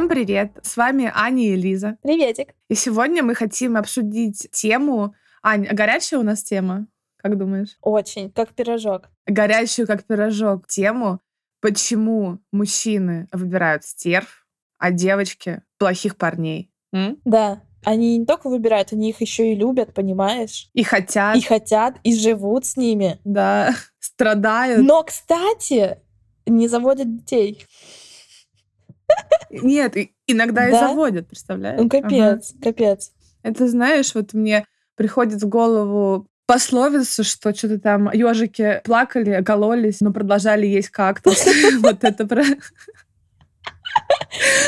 Всем 0.00 0.08
привет! 0.08 0.52
С 0.62 0.78
вами 0.78 1.12
Аня 1.14 1.48
и 1.48 1.56
Лиза. 1.56 1.98
Приветик. 2.00 2.54
И 2.70 2.74
сегодня 2.74 3.22
мы 3.22 3.34
хотим 3.34 3.76
обсудить 3.76 4.48
тему... 4.50 5.14
Ань, 5.42 5.66
а 5.66 5.74
горячая 5.74 6.20
у 6.20 6.22
нас 6.22 6.42
тема? 6.42 6.86
Как 7.18 7.36
думаешь? 7.36 7.76
Очень, 7.82 8.30
как 8.30 8.54
пирожок. 8.54 9.10
Горячую, 9.26 9.86
как 9.86 10.04
пирожок, 10.04 10.66
тему, 10.66 11.20
почему 11.60 12.38
мужчины 12.50 13.28
выбирают 13.30 13.84
стерв, 13.84 14.46
а 14.78 14.90
девочки 14.90 15.60
плохих 15.76 16.16
парней. 16.16 16.72
М? 16.94 17.18
Да. 17.26 17.60
Они 17.84 18.16
не 18.16 18.24
только 18.24 18.48
выбирают, 18.48 18.94
они 18.94 19.10
их 19.10 19.20
еще 19.20 19.52
и 19.52 19.54
любят, 19.54 19.92
понимаешь? 19.92 20.70
И 20.72 20.82
хотят, 20.82 21.36
И 21.36 21.42
хотят, 21.42 21.96
и 22.04 22.18
живут 22.18 22.64
с 22.64 22.78
ними. 22.78 23.20
да, 23.24 23.74
страдают. 23.98 24.82
Но, 24.82 25.02
кстати, 25.02 25.98
не 26.46 26.68
заводят 26.68 27.18
детей. 27.18 27.66
Нет, 29.50 29.96
иногда 30.26 30.68
и 30.68 30.72
заводят, 30.72 31.28
представляешь? 31.28 31.80
Ну, 31.80 31.88
капец, 31.88 32.54
капец. 32.62 33.12
Это 33.42 33.68
знаешь, 33.68 34.14
вот 34.14 34.32
мне 34.32 34.66
приходит 34.96 35.42
в 35.42 35.48
голову 35.48 36.26
пословица, 36.46 37.22
что 37.22 37.54
что-то 37.54 37.78
там 37.78 38.10
ежики 38.12 38.80
плакали, 38.84 39.42
кололись, 39.42 40.00
но 40.00 40.12
продолжали 40.12 40.66
есть 40.66 40.90
кактус. 40.90 41.44
Вот 41.80 42.04
это 42.04 42.26
про... 42.26 42.42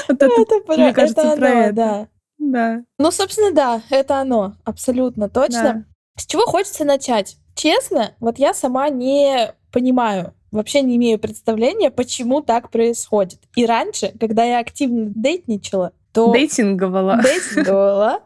Вот 0.08 0.22
это, 0.22 0.72
мне 0.76 0.92
кажется, 0.92 1.36
про 1.36 1.48
это. 1.48 2.08
да. 2.38 2.82
Ну, 2.98 3.10
собственно, 3.10 3.52
да, 3.52 3.82
это 3.90 4.20
оно. 4.20 4.56
Абсолютно 4.64 5.28
точно. 5.28 5.86
С 6.16 6.26
чего 6.26 6.42
хочется 6.42 6.84
начать? 6.84 7.36
Честно, 7.54 8.14
вот 8.20 8.38
я 8.38 8.54
сама 8.54 8.88
не 8.88 9.54
понимаю, 9.70 10.34
вообще 10.52 10.82
не 10.82 10.96
имею 10.96 11.18
представления, 11.18 11.90
почему 11.90 12.42
так 12.42 12.70
происходит. 12.70 13.40
И 13.56 13.66
раньше, 13.66 14.12
когда 14.20 14.44
я 14.44 14.60
активно 14.60 15.06
дейтничала, 15.06 15.92
то... 16.12 16.30
Дейтинговала. 16.32 17.20
дейтинговала, 17.22 18.20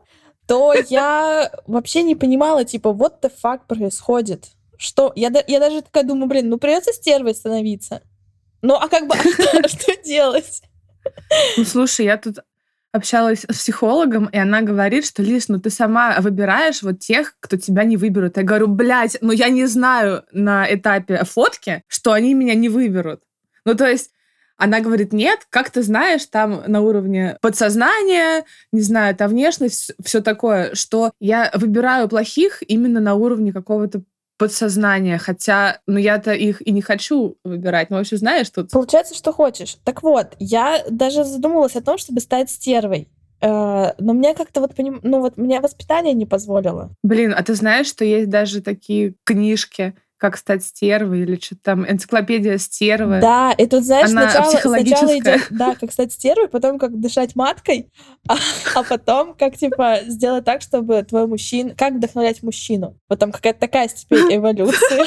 то 0.47 0.75
я 0.91 1.51
вообще 1.67 2.03
не 2.03 2.15
понимала, 2.15 2.65
типа, 2.65 2.89
what 2.89 3.23
the 3.23 3.33
fuck 3.43 3.61
происходит? 3.67 4.49
Что? 4.77 5.13
Я, 5.17 5.33
я 5.47 5.61
даже 5.61 5.83
такая 5.83 6.05
думаю, 6.05 6.29
блин, 6.29 6.51
ну 6.51 6.59
придется 6.59 6.93
стервой 6.93 7.35
становиться. 7.35 8.03
Ну, 8.61 8.75
а 8.75 8.89
как 8.89 9.07
бы, 9.07 9.15
а 9.65 9.69
что 9.69 9.97
делать? 10.05 10.63
Ну, 11.57 11.65
слушай, 11.65 12.05
я 12.05 12.19
тут 12.19 12.39
общалась 12.97 13.44
с 13.48 13.58
психологом, 13.58 14.27
и 14.27 14.36
она 14.39 14.62
говорит, 14.62 15.06
что, 15.06 15.22
Лиз, 15.22 15.48
ну 15.48 15.61
ты 15.61 15.70
сама 15.70 16.16
выбираешь 16.20 16.83
вот 16.83 16.98
тех, 16.98 17.34
кто 17.41 17.56
тебя 17.56 17.84
не 17.84 17.97
выберут. 17.97 18.36
Я 18.36 18.42
говорю, 18.42 18.66
блядь, 18.66 19.19
ну 19.20 19.33
я 19.33 19.48
не 19.48 19.66
знаю 19.66 20.25
на 20.33 20.66
этапе 20.72 21.22
фотки, 21.24 21.83
что 21.86 22.12
они 22.12 22.34
меня 22.34 22.55
не 22.55 22.69
выберут. 22.69 23.20
Ну, 23.64 23.74
то 23.74 23.86
есть 23.86 24.11
она 24.56 24.80
говорит, 24.80 25.12
нет, 25.12 25.47
как 25.50 25.70
ты 25.70 25.83
знаешь, 25.83 26.24
там 26.27 26.62
на 26.67 26.80
уровне 26.80 27.36
подсознания, 27.42 28.44
не 28.72 28.80
знаю, 28.80 29.14
та 29.14 29.28
внешность, 29.28 29.92
все 30.02 30.22
такое, 30.22 30.74
что 30.74 31.12
я 31.20 31.50
выбираю 31.55 32.08
плохих 32.08 32.62
именно 32.67 33.00
на 33.00 33.14
уровне 33.14 33.52
какого-то 33.52 34.02
подсознания, 34.39 35.19
хотя, 35.19 35.81
ну, 35.87 35.98
я-то 35.98 36.33
их 36.33 36.67
и 36.67 36.70
не 36.73 36.83
хочу 36.83 37.37
выбирать. 37.45 37.91
Ну, 37.91 37.97
вообще, 37.97 38.17
знаешь, 38.17 38.51
тут... 38.51 38.70
Получается, 38.70 39.15
что 39.15 39.33
хочешь. 39.33 39.77
Так 39.84 40.03
вот, 40.03 40.34
я 40.39 40.84
даже 40.91 41.25
задумалась 41.25 41.77
о 41.77 41.83
том, 41.83 41.98
чтобы 41.98 42.20
стать 42.20 42.51
стервой. 42.51 43.09
Э, 43.41 43.92
Но 43.98 44.12
мне 44.12 44.34
как-то 44.34 44.61
вот, 44.61 44.73
поним- 44.75 45.01
ну 45.03 45.20
вот 45.20 45.37
мне 45.37 45.61
воспитание 45.61 46.14
не 46.14 46.27
позволило. 46.27 46.91
Блин, 47.03 47.34
а 47.37 47.42
ты 47.42 47.55
знаешь, 47.55 47.87
что 47.87 48.05
есть 48.05 48.31
даже 48.31 48.62
такие 48.62 49.14
книжки, 49.25 49.95
как 50.19 50.37
стать 50.37 50.65
стервой, 50.65 51.21
или 51.21 51.37
что-то 51.37 51.63
там, 51.63 51.91
энциклопедия 51.91 52.59
стервы. 52.59 53.21
Да, 53.21 53.53
и 53.53 53.67
тут, 53.67 53.85
знаешь, 53.85 54.11
Она 54.11 54.31
сначала, 54.31 54.75
сначала 54.77 55.19
идет, 55.19 55.47
да, 55.51 55.75
как 55.75 55.93
стать 55.93 56.13
стервой, 56.13 56.49
потом 56.49 56.79
как 56.79 56.99
дышать 56.99 57.37
маткой, 57.37 57.93
а, 58.29 58.37
а 58.75 58.83
потом 58.83 59.35
как, 59.35 59.57
типа, 59.57 59.99
сделать 60.07 60.45
так, 60.45 60.63
чтобы 60.63 61.03
твой 61.03 61.27
мужчина... 61.27 61.75
Как 61.75 61.95
вдохновлять 61.95 62.43
мужчину? 62.43 62.99
Вот 63.09 63.19
там 63.19 63.31
какая-то 63.31 63.61
такая 63.61 63.89
степень 63.89 64.37
эволюции. 64.37 65.05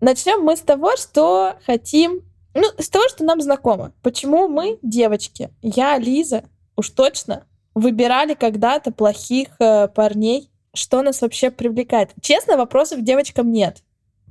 Начнем 0.00 0.42
мы 0.42 0.56
с 0.56 0.60
того, 0.60 0.96
что 0.96 1.56
хотим... 1.64 2.22
Ну, 2.54 2.64
с 2.78 2.88
того, 2.88 3.08
что 3.08 3.24
нам 3.24 3.40
знакомо. 3.40 3.92
Почему 4.02 4.48
мы, 4.48 4.78
девочки, 4.82 5.50
я, 5.60 5.98
Лиза, 5.98 6.44
уж 6.76 6.90
точно, 6.90 7.46
выбирали 7.74 8.34
когда-то 8.34 8.92
плохих 8.92 9.48
э, 9.58 9.88
парней, 9.88 10.50
что 10.74 11.02
нас 11.02 11.20
вообще 11.22 11.50
привлекает. 11.50 12.10
Честно, 12.20 12.56
вопросов 12.56 13.02
девочкам 13.02 13.52
нет. 13.52 13.82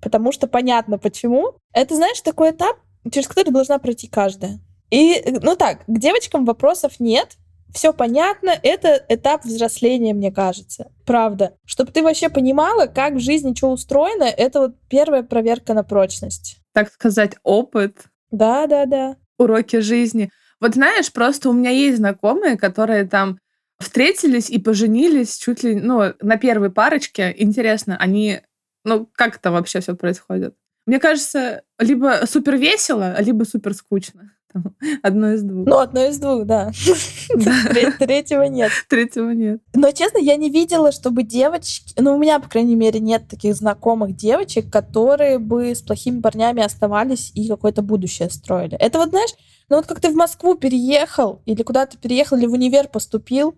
Потому 0.01 0.31
что 0.31 0.47
понятно, 0.47 0.97
почему. 0.97 1.55
Это, 1.73 1.95
знаешь, 1.95 2.19
такой 2.21 2.51
этап, 2.51 2.77
через 3.11 3.27
который 3.27 3.51
должна 3.51 3.79
пройти 3.79 4.07
каждая. 4.07 4.59
И, 4.89 5.23
ну 5.41 5.55
так, 5.55 5.85
к 5.85 5.97
девочкам 5.97 6.45
вопросов 6.45 6.99
нет. 6.99 7.37
Все 7.73 7.91
понятно, 7.91 8.51
это 8.61 9.03
этап 9.09 9.45
взросления, 9.45 10.13
мне 10.13 10.31
кажется. 10.31 10.91
Правда. 11.05 11.55
Чтобы 11.65 11.91
ты 11.91 12.03
вообще 12.03 12.29
понимала, 12.29 12.85
как 12.85 13.13
в 13.15 13.19
жизни 13.19 13.55
что 13.55 13.71
устроено, 13.71 14.25
это 14.25 14.59
вот 14.59 14.75
первая 14.89 15.23
проверка 15.23 15.73
на 15.73 15.83
прочность. 15.83 16.57
Так 16.73 16.91
сказать, 16.91 17.35
опыт, 17.43 18.03
Да, 18.29 18.67
да, 18.67 18.85
да. 18.85 19.17
уроки 19.39 19.79
жизни. 19.79 20.29
Вот 20.63 20.75
знаешь, 20.75 21.12
просто 21.12 21.50
у 21.50 21.53
меня 21.53 21.72
есть 21.72 21.97
знакомые, 21.97 22.57
которые 22.57 23.03
там 23.03 23.38
встретились 23.81 24.50
и 24.50 24.57
поженились 24.59 25.35
чуть 25.35 25.62
ли, 25.62 25.75
ну, 25.75 26.13
на 26.22 26.38
первой 26.38 26.72
парочке. 26.72 27.35
Интересно, 27.38 27.97
они, 28.00 28.40
ну, 28.85 29.09
как 29.13 29.35
это 29.35 29.52
вообще 29.52 29.81
все 29.81 29.94
происходит? 29.94 30.56
Мне 30.85 31.02
кажется, 31.02 31.63
либо 31.79 32.22
супер 32.25 32.56
весело, 32.56 33.22
либо 33.22 33.44
супер 33.44 33.73
скучно. 33.73 34.31
Одно 35.03 35.34
из 35.34 35.44
двух. 35.44 35.68
Ну, 35.68 35.79
одно 35.79 36.06
из 36.06 36.18
двух, 36.18 36.46
да. 36.46 36.72
Да. 37.35 37.56
Тре- 37.69 37.91
Третьего 37.91 38.44
нет. 38.44 38.72
Третьего 38.88 39.31
нет. 39.31 39.59
Но, 39.73 39.91
честно, 39.91 40.19
я 40.19 40.38
не 40.38 40.50
видела, 40.50 40.94
чтобы 40.94 41.23
девочки... 41.23 41.94
Ну, 41.97 42.16
у 42.16 42.19
меня, 42.19 42.40
по 42.40 42.47
крайней 42.47 42.75
мере, 42.75 43.02
нет 43.02 43.28
таких 43.28 43.56
знакомых 43.56 44.16
девочек, 44.16 44.72
которые 44.72 45.40
бы 45.40 45.75
с 45.75 45.81
плохими 45.81 46.22
парнями 46.22 46.63
оставались 46.63 47.31
и 47.35 47.50
какое-то 47.50 47.81
будущее 47.81 48.29
строили. 48.29 48.78
Это 48.78 49.00
вот, 49.00 49.09
знаешь, 49.09 49.34
ну 49.69 49.78
вот 49.78 49.85
как 49.88 50.00
ты 50.00 50.09
в 50.09 50.16
Москву 50.16 50.56
переехал, 50.56 51.41
или 51.46 51.63
куда-то 51.63 51.97
переехал, 51.97 52.38
или 52.38 52.46
в 52.46 52.53
универ 52.53 52.88
поступил, 52.88 53.56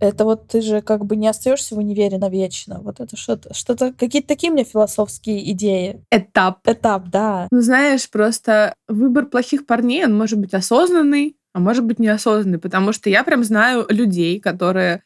это 0.00 0.24
вот 0.24 0.48
ты 0.48 0.60
же 0.60 0.82
как 0.82 1.04
бы 1.04 1.16
не 1.16 1.28
остаешься 1.28 1.74
в 1.74 1.78
универе 1.78 2.18
навечно. 2.18 2.80
Вот 2.80 3.00
это 3.00 3.16
что-то, 3.16 3.54
что-то, 3.54 3.92
какие-то 3.92 4.28
такие 4.28 4.52
меня 4.52 4.64
философские 4.64 5.50
идеи. 5.52 6.04
Этап. 6.10 6.66
Этап, 6.66 7.08
да. 7.08 7.48
Ну, 7.50 7.60
знаешь, 7.60 8.08
просто 8.10 8.74
выбор 8.88 9.26
плохих 9.26 9.66
парней, 9.66 10.04
он 10.04 10.16
может 10.16 10.38
быть 10.38 10.54
осознанный, 10.54 11.36
а 11.52 11.60
может 11.60 11.84
быть 11.84 11.98
неосознанный, 11.98 12.58
потому 12.58 12.92
что 12.92 13.08
я 13.08 13.22
прям 13.24 13.44
знаю 13.44 13.86
людей, 13.88 14.40
которые 14.40 15.02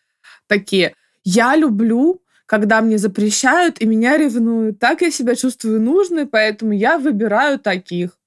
такие, 0.47 0.95
я 1.23 1.55
люблю, 1.57 2.23
когда 2.47 2.81
мне 2.81 2.97
запрещают 2.97 3.81
и 3.81 3.87
меня 3.87 4.17
ревнуют. 4.17 4.79
Так 4.79 5.03
я 5.03 5.11
себя 5.11 5.35
чувствую 5.35 5.81
нужной, 5.81 6.27
поэтому 6.27 6.73
я 6.73 6.99
выбираю 6.99 7.59
таких. 7.59 8.19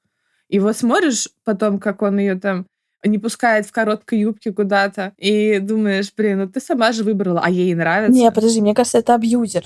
И 0.52 0.60
вот 0.60 0.76
смотришь 0.76 1.30
потом, 1.46 1.80
как 1.80 2.02
он 2.02 2.20
ее 2.20 2.36
там 2.36 2.66
не 3.06 3.18
пускает 3.18 3.66
в 3.66 3.72
короткой 3.72 4.20
юбке 4.20 4.52
куда-то, 4.52 5.14
и 5.18 5.60
думаешь, 5.60 6.12
блин, 6.16 6.40
ну 6.40 6.50
ты 6.50 6.60
сама 6.60 6.92
же 6.92 7.06
выбрала, 7.06 7.40
а 7.42 7.50
ей 7.50 7.74
нравится. 7.74 8.12
Не, 8.20 8.30
подожди, 8.32 8.60
мне 8.60 8.76
кажется, 8.76 8.98
это 8.98 9.16
абьюзер. 9.16 9.66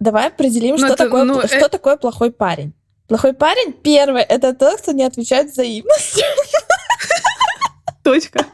Давай 0.00 0.26
определим, 0.26 0.72
Ну, 0.72 0.78
что, 0.78 0.86
это, 0.88 0.96
такое, 1.04 1.22
ну, 1.22 1.40
э- 1.40 1.46
что 1.46 1.68
такое 1.68 1.96
плохой 1.96 2.32
парень. 2.32 2.74
Плохой 3.06 3.32
парень, 3.32 3.72
первый, 3.72 4.22
это 4.22 4.54
тот, 4.54 4.80
кто 4.80 4.90
не 4.90 5.04
отвечает 5.04 5.52
взаимностью. 5.52 6.24
Точка. 8.02 8.44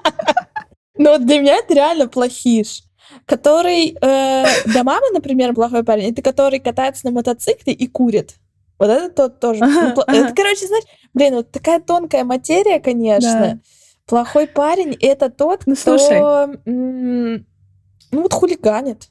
Но 0.98 1.12
вот 1.12 1.24
для 1.24 1.40
меня 1.40 1.56
это 1.56 1.72
реально 1.72 2.08
плохиш. 2.08 2.82
Который 3.24 3.96
э, 4.00 4.44
для 4.66 4.84
мамы, 4.84 5.06
например, 5.14 5.54
плохой 5.54 5.82
парень, 5.82 6.12
это 6.12 6.20
который 6.20 6.60
катается 6.60 7.06
на 7.06 7.12
мотоцикле 7.12 7.72
и 7.72 7.86
курит. 7.86 8.34
Вот 8.80 8.88
это 8.88 9.10
тот 9.10 9.38
тоже. 9.40 9.60
Ну. 9.64 9.90
Это, 10.06 10.34
короче, 10.34 10.66
знаешь, 10.66 10.84
блин, 11.12 11.34
вот 11.34 11.52
такая 11.52 11.80
тонкая 11.80 12.24
материя, 12.24 12.80
конечно. 12.80 13.30
Да. 13.40 13.58
Плохой 14.06 14.48
парень 14.48 14.96
это 15.00 15.28
тот, 15.30 15.62
Ну, 15.66 15.74
кто 15.76 15.98
слушай. 15.98 16.18
ну 16.64 18.22
вот 18.22 18.32
хулиганит. 18.32 19.08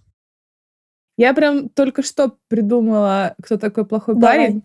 Я 1.18 1.34
прям 1.34 1.70
только 1.70 2.02
что 2.02 2.36
придумала, 2.48 3.36
кто 3.44 3.58
такой 3.58 3.86
плохой 3.86 4.16
Давай. 4.16 4.38
парень. 4.38 4.64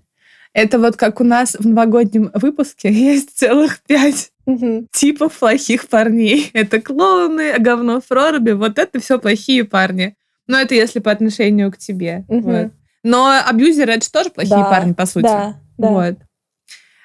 Это 0.55 0.79
вот 0.79 0.97
как 0.97 1.21
у 1.21 1.25
нас 1.25 1.55
в 1.55 1.67
новогоднем 1.67 2.31
выпуске 2.33 2.89
есть 2.93 3.37
целых 3.37 3.83
пять 3.83 4.31
Мгм. 4.47 4.89
типов 4.93 5.39
плохих 5.39 5.89
парней. 5.89 6.51
Это 6.55 6.81
клоуны, 6.81 7.59
говно 7.59 8.01
в 8.01 8.07
проруби. 8.07 8.53
Вот 8.53 8.79
это 8.79 9.01
все 9.01 9.19
плохие 9.19 9.65
парни. 9.65 10.17
Но 10.47 10.59
это 10.59 10.75
если 10.75 11.01
по 11.01 11.11
отношению 11.11 11.71
к 11.73 11.77
тебе. 11.79 12.25
Мгм. 12.29 12.43
Вот. 12.43 12.71
Но 13.05 13.41
абьюзеры 13.47 13.93
это 13.93 14.05
же 14.05 14.11
тоже 14.11 14.31
плохие 14.31 14.57
Да, 14.57 14.65
парни, 14.65 14.93
по 14.93 15.07
сути. 15.07 15.25
Да, 15.25 15.57
да. 15.79 15.89
Вот. 15.89 16.15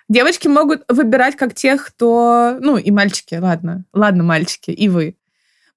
Девочки 0.08 0.48
могут 0.48 0.84
выбирать 0.88 1.36
как 1.36 1.54
тех, 1.54 1.86
кто... 1.86 2.58
Ну, 2.60 2.78
и 2.78 2.90
мальчики, 2.90 3.36
ладно. 3.36 3.86
Ладно, 3.94 4.24
мальчики, 4.24 4.72
и 4.72 4.90
вы. 4.90 5.18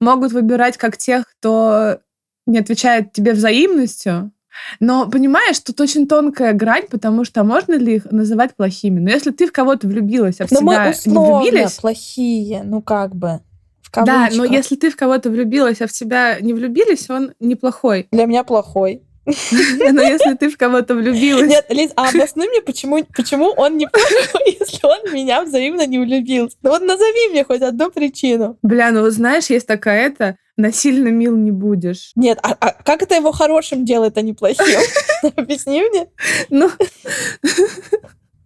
Могут 0.00 0.32
выбирать 0.32 0.78
как 0.78 0.96
тех, 0.96 1.28
кто 1.28 1.98
не 2.46 2.58
отвечает 2.58 3.12
тебе 3.12 3.34
взаимностью, 3.34 4.32
Но 4.80 5.08
понимаешь, 5.08 5.58
тут 5.60 5.80
очень 5.80 6.06
тонкая 6.06 6.52
грань, 6.52 6.86
потому 6.90 7.24
что 7.24 7.44
можно 7.44 7.74
ли 7.74 7.96
их 7.96 8.10
называть 8.10 8.54
плохими? 8.54 9.00
Но 9.00 9.10
если 9.10 9.30
ты 9.30 9.46
в 9.46 9.52
кого-то 9.52 9.86
влюбилась, 9.86 10.40
а 10.40 10.46
в 10.46 10.50
Но 10.50 10.60
себя 10.60 10.94
мы 11.04 11.12
не 11.12 11.18
влюбились... 11.18 11.72
плохие, 11.74 12.62
ну 12.64 12.82
как 12.82 13.14
бы, 13.14 13.40
в 13.82 14.04
Да, 14.04 14.28
но 14.32 14.44
если 14.44 14.76
ты 14.76 14.90
в 14.90 14.96
кого-то 14.96 15.30
влюбилась, 15.30 15.80
а 15.80 15.86
в 15.86 15.92
себя 15.92 16.38
не 16.40 16.52
влюбились, 16.52 17.08
он 17.10 17.32
неплохой. 17.40 18.08
Для 18.10 18.26
меня 18.26 18.44
плохой. 18.44 19.02
Но 19.92 20.02
если 20.02 20.34
ты 20.34 20.50
в 20.50 20.56
кого-то 20.56 20.94
влюбилась... 20.94 21.48
Нет, 21.48 21.66
Лиз, 21.68 21.92
а 21.94 22.08
обоснуй 22.08 22.48
мне, 22.48 22.60
почему, 22.60 23.04
почему 23.04 23.52
он 23.56 23.76
не 23.76 23.86
если 24.46 24.84
он 24.84 25.08
в 25.08 25.12
меня 25.12 25.44
взаимно 25.44 25.86
не 25.86 25.98
влюбился? 25.98 26.56
Ну 26.62 26.70
вот 26.70 26.82
назови 26.82 27.28
мне 27.30 27.44
хоть 27.44 27.62
одну 27.62 27.90
причину. 27.90 28.58
Бля, 28.62 28.90
ну 28.90 29.02
вот 29.02 29.12
знаешь, 29.12 29.46
есть 29.46 29.66
такая 29.66 30.06
это 30.06 30.36
насильно 30.56 31.08
мил 31.08 31.36
не 31.36 31.50
будешь. 31.50 32.12
Нет, 32.16 32.38
а, 32.42 32.56
а 32.58 32.72
как 32.72 33.02
это 33.02 33.14
его 33.14 33.32
хорошим 33.32 33.84
делает, 33.84 34.18
а 34.18 34.22
не 34.22 34.32
плохим? 34.32 34.80
Объясни 35.36 35.82
мне. 35.82 36.08
Ну, 36.50 36.70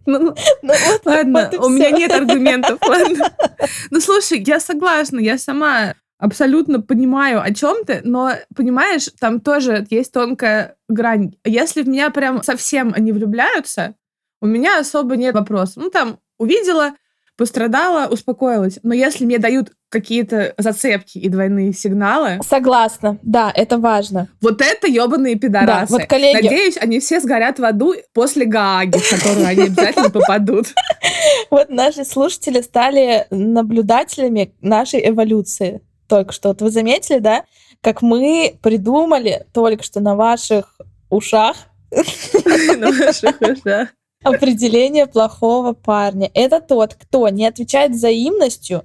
ну, 0.05 0.35
Ну, 0.61 0.73
вот, 0.73 1.01
ладно, 1.05 1.49
вот 1.51 1.65
у 1.65 1.69
меня 1.69 1.87
всё. 1.87 1.97
нет 1.97 2.11
аргументов, 2.11 2.79
ладно. 2.87 3.31
Ну, 3.89 3.99
слушай, 3.99 4.43
я 4.45 4.59
согласна, 4.59 5.19
я 5.19 5.37
сама 5.37 5.95
абсолютно 6.19 6.81
понимаю, 6.81 7.41
о 7.41 7.53
чем 7.53 7.83
ты, 7.85 8.01
но, 8.03 8.31
понимаешь, 8.55 9.09
там 9.19 9.39
тоже 9.39 9.85
есть 9.89 10.11
тонкая 10.11 10.75
грань. 10.89 11.35
Если 11.45 11.81
в 11.83 11.87
меня 11.87 12.09
прям 12.09 12.43
совсем 12.43 12.93
не 12.97 13.11
влюбляются, 13.11 13.95
у 14.41 14.45
меня 14.47 14.79
особо 14.79 15.15
нет 15.15 15.35
вопросов. 15.35 15.77
Ну, 15.83 15.89
там, 15.89 16.19
увидела, 16.37 16.93
пострадала, 17.37 18.07
успокоилась. 18.07 18.79
Но 18.83 18.93
если 18.93 19.25
мне 19.25 19.37
дают 19.37 19.71
какие-то 19.89 20.53
зацепки 20.57 21.17
и 21.17 21.29
двойные 21.29 21.71
сигналы, 21.71 22.39
Согласна, 22.45 23.19
да, 23.21 23.51
это 23.55 23.77
важно. 23.77 24.27
вот 24.41 24.61
это 24.61 24.87
ебаные 24.87 25.35
пидорасы. 25.35 25.91
вот, 25.93 26.01
коллеги- 26.07 26.43
Надеюсь, 26.43 26.77
они 26.77 26.99
все 26.99 27.19
сгорят 27.21 27.57
в 27.59 27.63
аду 27.63 27.93
после 28.13 28.45
Гааги, 28.45 28.97
в 28.97 29.09
которую 29.09 29.47
они 29.47 29.61
обязательно 29.63 30.09
попадут. 30.09 30.67
Вот 31.49 31.69
наши 31.69 32.03
слушатели 32.03 32.59
стали 32.61 33.25
наблюдателями 33.29 34.53
нашей 34.61 35.07
эволюции. 35.07 35.81
Только 36.07 36.31
что. 36.33 36.49
Вот 36.49 36.61
вы 36.61 36.71
заметили, 36.71 37.19
да, 37.19 37.45
как 37.81 38.01
мы 38.01 38.57
придумали 38.61 39.45
только 39.53 39.83
что 39.83 39.99
на 39.99 40.15
ваших 40.15 40.77
ушах 41.09 41.57
На 42.77 42.91
ваших 42.91 43.41
ушах. 43.41 43.89
определение 44.23 45.07
плохого 45.07 45.73
парня. 45.73 46.29
Это 46.33 46.59
тот, 46.59 46.95
кто 46.95 47.29
не 47.29 47.45
отвечает 47.45 47.91
взаимностью, 47.91 48.83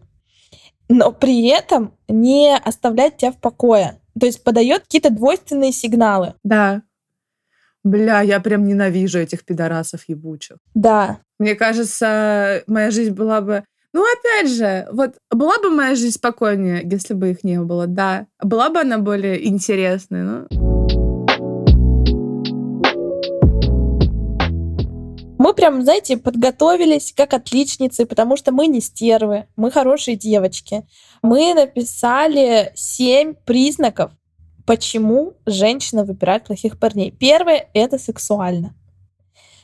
но 0.88 1.12
при 1.12 1.48
этом 1.48 1.94
не 2.08 2.56
оставляет 2.56 3.18
тебя 3.18 3.32
в 3.32 3.38
покое. 3.38 4.00
То 4.18 4.26
есть 4.26 4.44
подает 4.44 4.82
какие-то 4.82 5.10
двойственные 5.10 5.72
сигналы. 5.72 6.34
Да. 6.44 6.82
Бля, 7.82 8.20
я 8.20 8.38
прям 8.40 8.66
ненавижу 8.66 9.18
этих 9.18 9.44
пидорасов 9.44 10.08
ебучих. 10.08 10.58
Да. 10.74 11.18
Мне 11.38 11.56
кажется, 11.56 12.62
моя 12.66 12.90
жизнь 12.90 13.12
была 13.12 13.40
бы... 13.40 13.64
Ну, 13.94 14.02
опять 14.10 14.50
же, 14.50 14.88
вот 14.90 15.16
была 15.30 15.58
бы 15.58 15.68
моя 15.68 15.94
жизнь 15.94 16.16
спокойнее, 16.16 16.80
если 16.82 17.12
бы 17.12 17.30
их 17.30 17.44
не 17.44 17.60
было, 17.60 17.86
да. 17.86 18.26
Была 18.42 18.70
бы 18.70 18.80
она 18.80 18.98
более 18.98 19.46
интересной, 19.46 20.22
ну... 20.22 20.46
Мы 25.38 25.54
прям, 25.54 25.82
знаете, 25.82 26.16
подготовились 26.16 27.12
как 27.14 27.34
отличницы, 27.34 28.06
потому 28.06 28.36
что 28.36 28.52
мы 28.52 28.68
не 28.68 28.80
стервы, 28.80 29.46
мы 29.56 29.70
хорошие 29.70 30.16
девочки. 30.16 30.86
Мы 31.20 31.52
написали 31.52 32.70
семь 32.74 33.34
признаков, 33.34 34.12
почему 34.64 35.34
женщина 35.44 36.04
выбирает 36.04 36.44
плохих 36.44 36.78
парней. 36.78 37.10
Первое— 37.10 37.68
это 37.74 37.98
сексуально. 37.98 38.74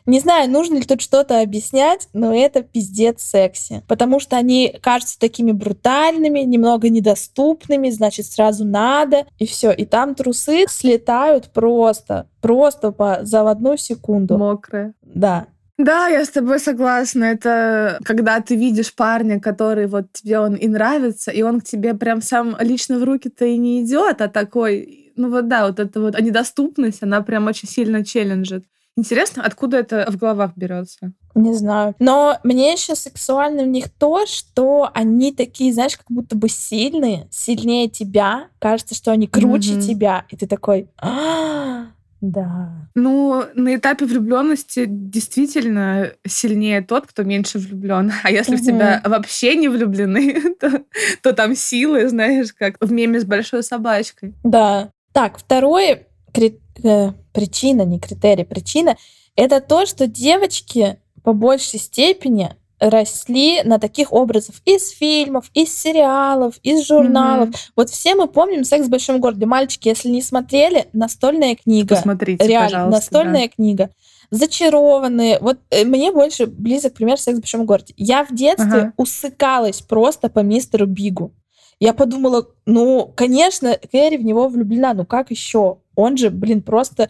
Не 0.09 0.21
знаю, 0.21 0.51
нужно 0.51 0.77
ли 0.77 0.85
тут 0.85 1.03
что-то 1.03 1.43
объяснять, 1.43 2.09
но 2.15 2.35
это 2.35 2.63
пиздец 2.63 3.21
секси. 3.21 3.83
Потому 3.87 4.21
что 4.21 4.39
они 4.39 4.75
кажутся 4.81 5.19
такими 5.19 5.53
брутальными, 5.53 6.41
немного 6.41 6.89
недоступными, 6.89 7.91
значит, 7.91 8.25
сразу 8.25 8.65
надо, 8.65 9.27
и 9.39 9.47
все. 9.47 9.71
И 9.71 9.85
там 9.85 10.15
трусы 10.15 10.65
слетают 10.67 11.51
просто, 11.53 12.27
просто 12.41 12.91
по, 12.91 13.19
за 13.21 13.51
одну 13.51 13.77
секунду. 13.77 14.39
Мокрая. 14.39 14.95
Да. 15.03 15.47
Да, 15.77 16.09
я 16.09 16.25
с 16.25 16.31
тобой 16.31 16.59
согласна. 16.59 17.25
Это 17.25 17.99
когда 18.03 18.41
ты 18.41 18.57
видишь 18.57 18.95
парня, 18.95 19.39
который 19.39 19.89
вот 19.89 20.07
тебе 20.15 20.41
он 20.41 20.55
и 20.55 20.69
нравится, 20.69 21.31
и 21.31 21.43
он 21.43 21.61
к 21.61 21.65
тебе 21.65 21.93
прям 21.93 22.23
сам 22.23 22.57
лично 22.61 22.99
в 22.99 23.05
руки-то 23.05 23.45
и 23.45 23.59
не 23.59 23.85
идет, 23.85 24.23
а 24.23 24.29
такой, 24.29 25.13
ну 25.17 25.29
вот 25.29 25.49
да, 25.49 25.67
вот 25.67 25.79
эта 25.79 26.01
вот 26.01 26.19
недоступность, 26.19 27.03
она 27.03 27.21
прям 27.21 27.47
очень 27.47 27.69
сильно 27.69 28.03
челленджит. 28.03 28.65
Интересно, 28.99 29.45
откуда 29.45 29.77
это 29.77 30.11
в 30.11 30.17
головах 30.17 30.51
берется? 30.57 31.13
Не 31.37 31.55
знаю. 31.55 31.95
Но 32.01 32.37
мне 32.43 32.73
еще 32.73 32.97
сексуально 32.97 33.63
в 33.63 33.69
них 33.69 33.91
то, 33.91 34.27
что 34.27 34.91
они 34.93 35.33
такие, 35.33 35.73
знаешь, 35.73 35.97
как 35.97 36.07
будто 36.09 36.35
бы 36.35 36.49
сильные, 36.49 37.29
сильнее 37.31 37.89
тебя. 37.89 38.49
Кажется, 38.59 38.97
что 38.97 39.13
они 39.13 39.29
круче 39.29 39.75
Мгм. 39.75 39.83
тебя. 39.83 40.25
И 40.31 40.37
ты 40.37 40.49
такой, 40.49 40.89
«А, 41.01 41.87
да. 42.21 42.89
Ну, 42.97 43.45
на 43.55 43.77
этапе 43.77 44.05
влюбленности 44.05 44.87
действительно 44.89 46.11
сильнее 46.27 46.83
тот, 46.83 47.07
кто 47.07 47.23
меньше 47.23 47.61
влюблен. 47.61 48.11
А 48.25 48.33
если 48.33 48.57
в 48.57 48.63
тебя 48.63 49.01
вообще 49.05 49.55
не 49.55 49.69
влюблены, 49.69 50.55
то, 50.61 50.83
то 51.23 51.33
там 51.35 51.55
силы, 51.55 52.09
знаешь, 52.09 52.53
как 52.53 52.75
в 52.81 52.91
меме 52.91 53.21
с 53.21 53.25
большой 53.25 53.63
собачкой. 53.63 54.35
Да. 54.43 54.91
Так, 55.13 55.39
второе 55.39 56.08
кри- 56.33 56.61
э, 56.83 57.13
причина, 57.33 57.83
не 57.83 57.99
критерий, 57.99 58.45
причина, 58.45 58.97
это 59.37 59.61
то, 59.61 59.87
что 59.87 60.07
девочки 60.07 60.99
по 61.23 61.33
большей 61.33 61.79
степени 61.79 62.55
росли 62.81 63.63
на 63.65 63.79
таких 63.81 64.13
образах 64.13 64.55
из 64.65 64.91
фильмов, 64.91 65.51
из 65.53 65.77
сериалов, 65.77 66.55
из 66.63 66.87
журналов. 66.87 67.49
Мгм. 67.49 67.57
Вот 67.75 67.91
все 67.91 68.15
мы 68.15 68.29
помним 68.29 68.63
«Секс 68.65 68.87
в 68.87 68.91
большом 68.91 69.21
городе». 69.21 69.47
Мальчики, 69.47 69.89
если 69.89 70.09
не 70.11 70.23
смотрели, 70.23 70.87
настольная 70.93 71.57
книга. 71.57 71.97
Посмотрите, 71.97 72.47
Реально, 72.47 72.69
пожалуйста. 72.69 72.91
настольная 73.01 73.49
книга. 73.49 73.91
Зачарованные. 74.31 75.39
Вот 75.41 75.59
э, 75.71 75.85
мне 75.85 76.13
больше 76.13 76.47
близок 76.47 76.95
пример 76.95 77.19
«Секс 77.19 77.39
в 77.39 77.41
большом 77.41 77.67
городе». 77.67 77.95
Я 77.97 78.25
в 78.25 78.35
детстве 78.35 78.67
Ага. 78.81 78.93
усыкалась 78.97 79.81
просто 79.81 80.29
по 80.29 80.41
мистеру 80.41 80.87
Бигу. 80.87 81.33
Я 81.81 81.95
подумала, 81.95 82.49
ну, 82.67 83.13
конечно, 83.17 83.79
Кэрри 83.93 84.17
в 84.17 84.25
него 84.25 84.49
влюблена, 84.49 84.95
ну 84.95 85.07
как 85.07 85.31
еще? 85.31 85.79
Он 85.95 86.17
же, 86.17 86.31
блин, 86.31 86.63
просто 86.63 87.09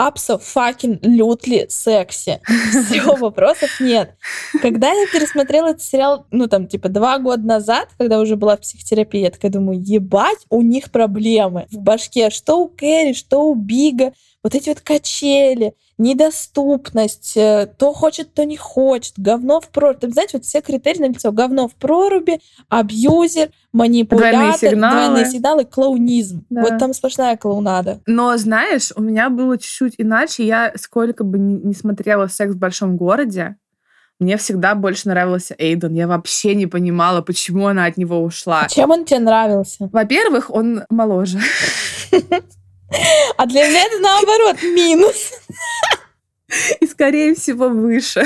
абсо-факин-лютли 0.00 1.66
секси. 1.68 2.40
Все, 2.70 3.16
вопросов 3.16 3.68
нет. 3.80 4.16
Когда 4.62 4.90
я 4.92 5.06
пересмотрела 5.06 5.68
этот 5.68 5.82
сериал, 5.82 6.26
ну, 6.30 6.48
там, 6.48 6.66
типа, 6.66 6.88
два 6.88 7.18
года 7.18 7.46
назад, 7.46 7.90
когда 7.98 8.18
уже 8.18 8.36
была 8.36 8.56
в 8.56 8.60
психотерапии, 8.60 9.20
я 9.20 9.30
такая 9.30 9.50
думаю, 9.50 9.78
ебать, 9.80 10.46
у 10.48 10.62
них 10.62 10.90
проблемы 10.90 11.66
в 11.70 11.78
башке. 11.78 12.30
Что 12.30 12.62
у 12.62 12.68
Кэрри, 12.68 13.12
что 13.12 13.42
у 13.42 13.54
Бига. 13.54 14.12
Вот 14.42 14.54
эти 14.54 14.70
вот 14.70 14.80
качели, 14.80 15.74
недоступность, 15.98 17.36
э, 17.36 17.68
то 17.78 17.92
хочет, 17.92 18.32
то 18.32 18.44
не 18.44 18.56
хочет, 18.56 19.14
говно 19.18 19.60
в 19.60 19.68
проруби. 19.68 19.98
Там, 20.00 20.12
знаете, 20.12 20.38
вот 20.38 20.44
все 20.44 20.62
критерии 20.62 21.00
на 21.00 21.08
лицо. 21.08 21.30
Говно 21.30 21.68
в 21.68 21.74
проруби, 21.74 22.40
абьюзер, 22.70 23.50
манипулятор, 23.72 24.58
сигналы. 24.58 25.08
двойные 25.08 25.30
сигналы, 25.30 25.64
клоунизм. 25.66 26.46
Да. 26.48 26.62
Вот 26.62 26.78
там 26.78 26.94
сплошная 26.94 27.36
клоунада. 27.36 28.00
Но, 28.06 28.34
знаешь, 28.38 28.92
у 28.96 29.02
меня 29.02 29.28
было 29.28 29.58
чуть-чуть 29.58 29.94
иначе. 29.98 30.46
Я 30.46 30.72
сколько 30.76 31.22
бы 31.22 31.38
ни 31.38 31.74
смотрела 31.74 32.26
«Секс 32.26 32.54
в 32.54 32.58
большом 32.58 32.96
городе», 32.96 33.56
мне 34.18 34.36
всегда 34.36 34.74
больше 34.74 35.08
нравился 35.08 35.54
Эйден. 35.58 35.94
Я 35.94 36.06
вообще 36.06 36.54
не 36.54 36.66
понимала, 36.66 37.22
почему 37.22 37.68
она 37.68 37.86
от 37.86 37.96
него 37.96 38.22
ушла. 38.22 38.68
Чем 38.68 38.90
он 38.90 39.06
тебе 39.06 39.20
нравился? 39.20 39.88
Во-первых, 39.90 40.50
он 40.50 40.82
моложе. 40.90 41.38
А 43.36 43.46
для 43.46 43.68
меня 43.68 43.84
это 43.84 43.98
наоборот 43.98 44.62
минус. 44.62 45.32
И, 46.80 46.86
скорее 46.86 47.34
всего, 47.34 47.68
выше. 47.68 48.24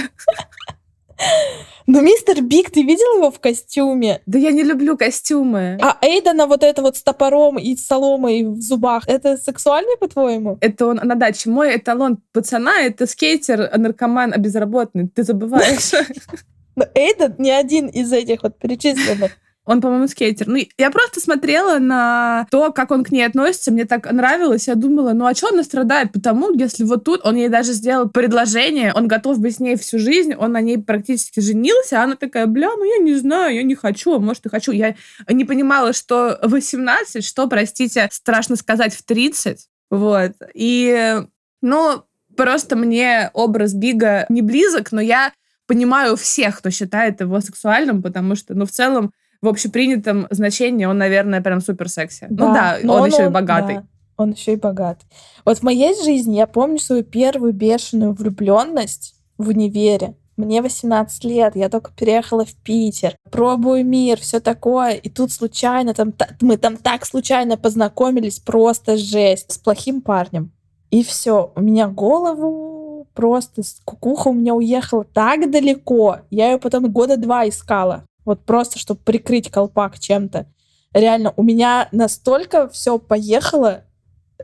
Но 1.87 2.01
мистер 2.01 2.41
Биг, 2.43 2.71
ты 2.71 2.83
видел 2.83 3.19
его 3.19 3.31
в 3.31 3.41
костюме? 3.41 4.23
Да 4.25 4.39
я 4.39 4.53
не 4.53 4.63
люблю 4.63 4.97
костюмы. 4.97 5.79
А 5.83 5.99
Эйдана 6.01 6.47
вот 6.47 6.63
это 6.63 6.81
вот 6.81 6.97
с 6.97 7.03
топором 7.03 7.59
и 7.59 7.77
с 7.77 7.87
соломой 7.87 8.43
в 8.43 8.61
зубах, 8.63 9.05
это 9.07 9.37
сексуально, 9.37 9.97
по-твоему? 10.01 10.57
Это 10.63 10.87
он 10.87 10.97
на 10.97 11.15
даче. 11.15 11.51
Мой 11.51 11.77
эталон 11.77 12.19
пацана— 12.33 12.81
это 12.83 13.07
скейтер, 13.07 13.71
наркоман, 13.77 14.33
а 14.33 14.39
безработный. 14.39 15.09
Ты 15.09 15.25
забываешь. 15.25 15.93
Но 16.77 16.87
Эйдан 16.95 17.35
не 17.39 17.51
один 17.51 17.89
из 17.89 18.11
этих 18.13 18.43
вот 18.43 18.59
перечисленных. 18.59 19.33
Он, 19.67 19.81
по-моему, 19.81 20.09
скейтер. 20.09 20.47
Ну, 20.49 20.59
я 20.77 20.91
просто 20.91 21.21
смотрела 21.21 21.79
на 21.79 22.47
то, 22.51 22.71
как 22.71 22.91
он 22.91 23.03
к 23.03 23.11
ней 23.11 23.25
относится. 23.25 23.73
Мне 23.73 23.87
так 23.87 24.11
нравилось. 24.13 24.69
Я 24.69 24.75
думала, 24.75 25.15
ну 25.15 25.25
а 25.27 25.35
что 25.35 25.49
она 25.49 25.63
страдает? 25.63 26.13
Потому, 26.13 26.53
если 26.53 26.85
вот 26.85 27.05
тут 27.05 27.23
он 27.25 27.37
ей 27.37 27.49
даже 27.49 27.73
сделал 27.73 28.11
предложение, 28.11 28.93
он 28.93 29.09
готов 29.09 29.39
быть 29.39 29.57
с 29.57 29.61
ней 29.61 29.77
всю 29.77 29.99
жизнь, 29.99 30.35
он 30.35 30.53
на 30.53 30.61
ней 30.61 30.77
практически 30.77 31.41
женился, 31.41 32.01
а 32.01 32.05
она 32.05 32.17
такая, 32.17 32.47
бля, 32.47 32.69
ну 32.77 32.85
я 32.85 33.03
не 33.03 33.15
знаю, 33.15 33.55
я 33.55 33.63
не 33.63 33.75
хочу, 33.75 34.15
а 34.15 34.19
может 34.19 34.45
и 34.45 34.51
хочу. 34.51 34.73
Я 34.73 34.97
не 35.29 35.47
понимала, 35.47 35.95
что 35.95 36.39
18, 36.43 37.25
что, 37.25 37.47
простите, 37.49 38.09
страшно 38.13 38.57
сказать, 38.57 38.95
в 38.95 39.03
30. 39.03 39.67
Вот. 39.91 40.33
И 40.53 41.23
Ну, 41.63 42.05
просто 42.37 42.77
мне 42.77 43.31
образ 43.33 43.73
Бига 43.73 44.27
не 44.29 44.43
близок, 44.43 44.93
но 44.93 45.01
я 45.01 45.33
понимаю 45.67 46.17
всех, 46.17 46.59
кто 46.59 46.69
считает 46.71 47.23
его 47.23 47.41
сексуальным, 47.41 48.03
потому 48.03 48.37
что, 48.37 48.53
ну, 48.55 48.67
в 48.67 48.71
целом, 48.71 49.13
в 49.45 49.49
общепринятом 49.49 50.27
значении 50.31 50.87
он, 50.87 50.97
наверное, 50.97 51.43
прям 51.43 51.61
супер 51.61 51.89
секси. 51.91 52.27
Да, 52.31 52.47
ну 52.47 52.55
да, 52.55 52.79
он, 52.95 53.03
он 53.03 53.11
еще 53.11 53.27
и 53.27 53.29
богатый. 53.29 53.75
Да, 53.75 53.85
он 54.17 54.31
еще 54.31 54.55
и 54.55 54.57
богат. 54.57 55.01
Вот 55.45 55.59
в 55.59 55.63
моей 55.63 55.95
жизни 56.03 56.37
я 56.37 56.47
помню 56.47 56.79
свою 56.79 57.05
первую 57.05 57.53
бешеную 57.53 58.15
влюбленность 58.15 59.15
в 59.37 59.49
универе. 59.49 60.15
Мне 60.39 60.63
18 60.63 61.25
лет, 61.25 61.57
я 61.57 61.69
только 61.69 61.93
переехала 61.93 62.45
в 62.45 62.55
Питер, 62.55 63.17
пробую 63.31 63.85
мир, 63.85 64.19
все 64.19 64.41
такое, 64.41 64.95
и 64.95 65.09
тут 65.09 65.31
случайно, 65.31 65.95
там, 65.95 66.13
мы 66.41 66.57
там 66.57 66.77
так 66.77 67.07
случайно 67.07 67.57
познакомились, 67.57 68.41
просто 68.41 68.97
жесть, 68.97 69.53
с 69.53 69.59
плохим 69.59 70.01
парнем. 70.01 70.51
И 70.91 71.05
все, 71.05 71.53
у 71.55 71.61
меня 71.61 71.87
голову 71.87 73.07
просто, 73.15 73.63
кукуха 73.85 74.29
у 74.29 74.33
меня 74.33 74.55
уехала 74.55 75.05
так 75.05 75.51
далеко, 75.51 76.19
я 76.31 76.51
ее 76.51 76.59
потом 76.59 76.91
года 76.91 77.17
два 77.17 77.49
искала, 77.49 78.05
вот 78.25 78.45
просто, 78.45 78.79
чтобы 78.79 79.01
прикрыть 79.01 79.51
колпак 79.51 79.99
чем-то. 79.99 80.47
Реально, 80.93 81.35
у 81.37 81.43
меня 81.43 81.89
настолько 81.93 82.69
все 82.69 82.99
поехало, 82.99 83.85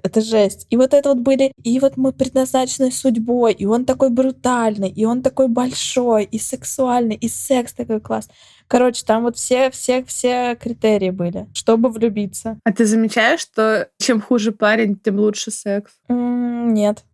это 0.02 0.20
жесть. 0.20 0.66
И 0.70 0.76
вот 0.76 0.94
это 0.94 1.10
вот 1.10 1.18
были, 1.18 1.52
и 1.62 1.78
вот 1.78 1.96
мы 1.96 2.12
предназначены 2.12 2.90
судьбой, 2.90 3.52
и 3.52 3.66
он 3.66 3.84
такой 3.84 4.10
брутальный, 4.10 4.88
и 4.88 5.04
он 5.04 5.22
такой 5.22 5.48
большой, 5.48 6.24
и 6.24 6.38
сексуальный, 6.38 7.16
и 7.16 7.28
секс 7.28 7.72
такой 7.72 8.00
класс. 8.00 8.28
Короче, 8.66 9.04
там 9.04 9.22
вот 9.24 9.36
все, 9.36 9.70
все, 9.70 10.04
все 10.04 10.56
критерии 10.60 11.10
были, 11.10 11.48
чтобы 11.54 11.90
влюбиться. 11.90 12.58
А 12.64 12.72
ты 12.72 12.84
замечаешь, 12.84 13.40
что 13.40 13.88
чем 13.98 14.20
хуже 14.20 14.52
парень, 14.52 14.96
тем 14.96 15.18
лучше 15.18 15.50
секс? 15.50 15.92
Нет. 16.08 17.04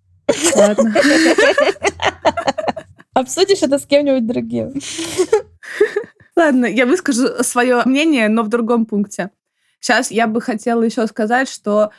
Ладно. 0.54 0.94
Обсудишь 3.14 3.62
это 3.62 3.78
с 3.78 3.86
кем-нибудь 3.86 4.26
другим. 4.26 4.74
Ладно, 6.36 6.66
я 6.66 6.84
выскажу 6.84 7.42
свое 7.42 7.82
мнение, 7.86 8.28
но 8.28 8.42
в 8.42 8.48
другом 8.48 8.84
пункте. 8.84 9.30
Сейчас 9.80 10.10
я 10.10 10.26
бы 10.26 10.40
хотела 10.40 10.82
еще 10.82 11.06
сказать, 11.06 11.48
что 11.48 11.90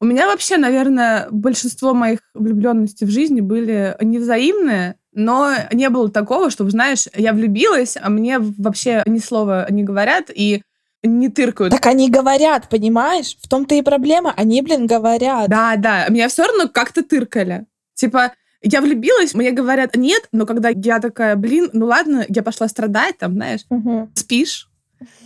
у 0.00 0.04
меня 0.04 0.26
вообще, 0.26 0.56
наверное, 0.56 1.28
большинство 1.30 1.94
моих 1.94 2.18
влюбленностей 2.34 3.06
в 3.06 3.10
жизни 3.10 3.40
были 3.40 3.96
невзаимные, 4.00 4.96
но 5.12 5.52
не 5.72 5.88
было 5.88 6.10
такого, 6.10 6.50
чтобы, 6.50 6.70
знаешь, 6.70 7.06
я 7.14 7.32
влюбилась, 7.32 7.96
а 8.00 8.10
мне 8.10 8.38
вообще 8.38 9.02
ни 9.06 9.18
слова 9.18 9.66
не 9.70 9.84
говорят 9.84 10.30
и 10.34 10.62
не 11.04 11.28
тыркают. 11.28 11.72
Так 11.72 11.86
они 11.86 12.10
говорят, 12.10 12.68
понимаешь? 12.68 13.36
В 13.40 13.48
том-то 13.48 13.74
и 13.74 13.82
проблема. 13.82 14.32
Они, 14.36 14.62
блин, 14.62 14.86
говорят. 14.86 15.48
Да, 15.48 15.76
да. 15.76 16.08
Меня 16.08 16.28
все 16.28 16.46
равно 16.46 16.68
как-то 16.68 17.04
тыркали. 17.04 17.66
Типа, 17.94 18.32
я 18.64 18.80
влюбилась, 18.80 19.34
мне 19.34 19.50
говорят 19.52 19.96
нет, 19.96 20.28
но 20.32 20.46
когда 20.46 20.70
я 20.70 20.98
такая, 20.98 21.36
блин, 21.36 21.70
ну 21.72 21.86
ладно, 21.86 22.24
я 22.28 22.42
пошла 22.42 22.68
страдать, 22.68 23.18
там, 23.18 23.34
знаешь, 23.34 23.60
угу. 23.70 24.08
спишь, 24.14 24.68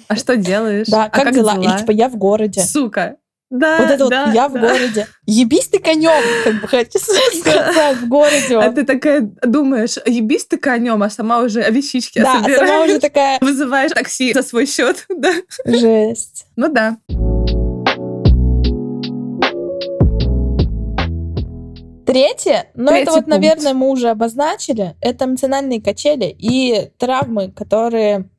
а 0.09 0.17
что 0.17 0.37
делаешь? 0.37 0.89
Да, 0.89 1.05
а 1.05 1.11
как, 1.11 1.25
как 1.25 1.35
дела? 1.35 1.55
дела? 1.55 1.65
Или 1.65 1.79
типа 1.79 1.91
я 1.93 2.09
в 2.09 2.17
городе. 2.17 2.63
Сука, 2.63 3.17
да, 3.51 3.79
вот 3.79 3.91
это 3.91 4.09
да, 4.09 4.27
вот 4.27 4.35
я 4.35 4.49
да. 4.49 4.59
в 4.59 4.61
городе. 4.61 5.07
Ебись 5.25 5.69
ты 5.69 5.79
конем, 5.79 6.23
как 6.45 6.61
бы 6.61 6.69
хочу 6.69 6.99
сказать, 6.99 7.97
в 7.97 8.09
городе. 8.09 8.59
А 8.59 8.71
ты 8.71 8.85
такая 8.85 9.23
думаешь, 9.43 9.97
ебись 10.05 10.45
ты 10.45 10.59
конем, 10.59 11.03
а 11.03 11.09
сама 11.09 11.41
уже 11.41 11.63
вещички 11.71 12.19
Да, 12.21 12.43
а 12.45 12.51
сама 12.51 12.85
уже 12.85 12.99
такая... 12.99 13.39
Вызываешь 13.41 13.93
такси 13.93 14.35
за 14.35 14.43
свой 14.43 14.67
счет, 14.67 15.07
да. 15.09 15.33
Жесть. 15.65 16.47
Ну 16.57 16.69
да. 16.69 16.99
Третье, 22.09 22.71
но 22.73 22.89
Третий 22.89 23.03
это 23.03 23.11
вот, 23.11 23.25
пункт. 23.27 23.29
наверное, 23.29 23.75
мы 23.75 23.91
уже 23.91 24.09
обозначили, 24.09 24.97
это 25.03 25.27
эмоциональные 25.27 25.83
качели 25.83 26.35
и 26.39 26.91
травмы, 26.97 27.53
которые 27.53 28.31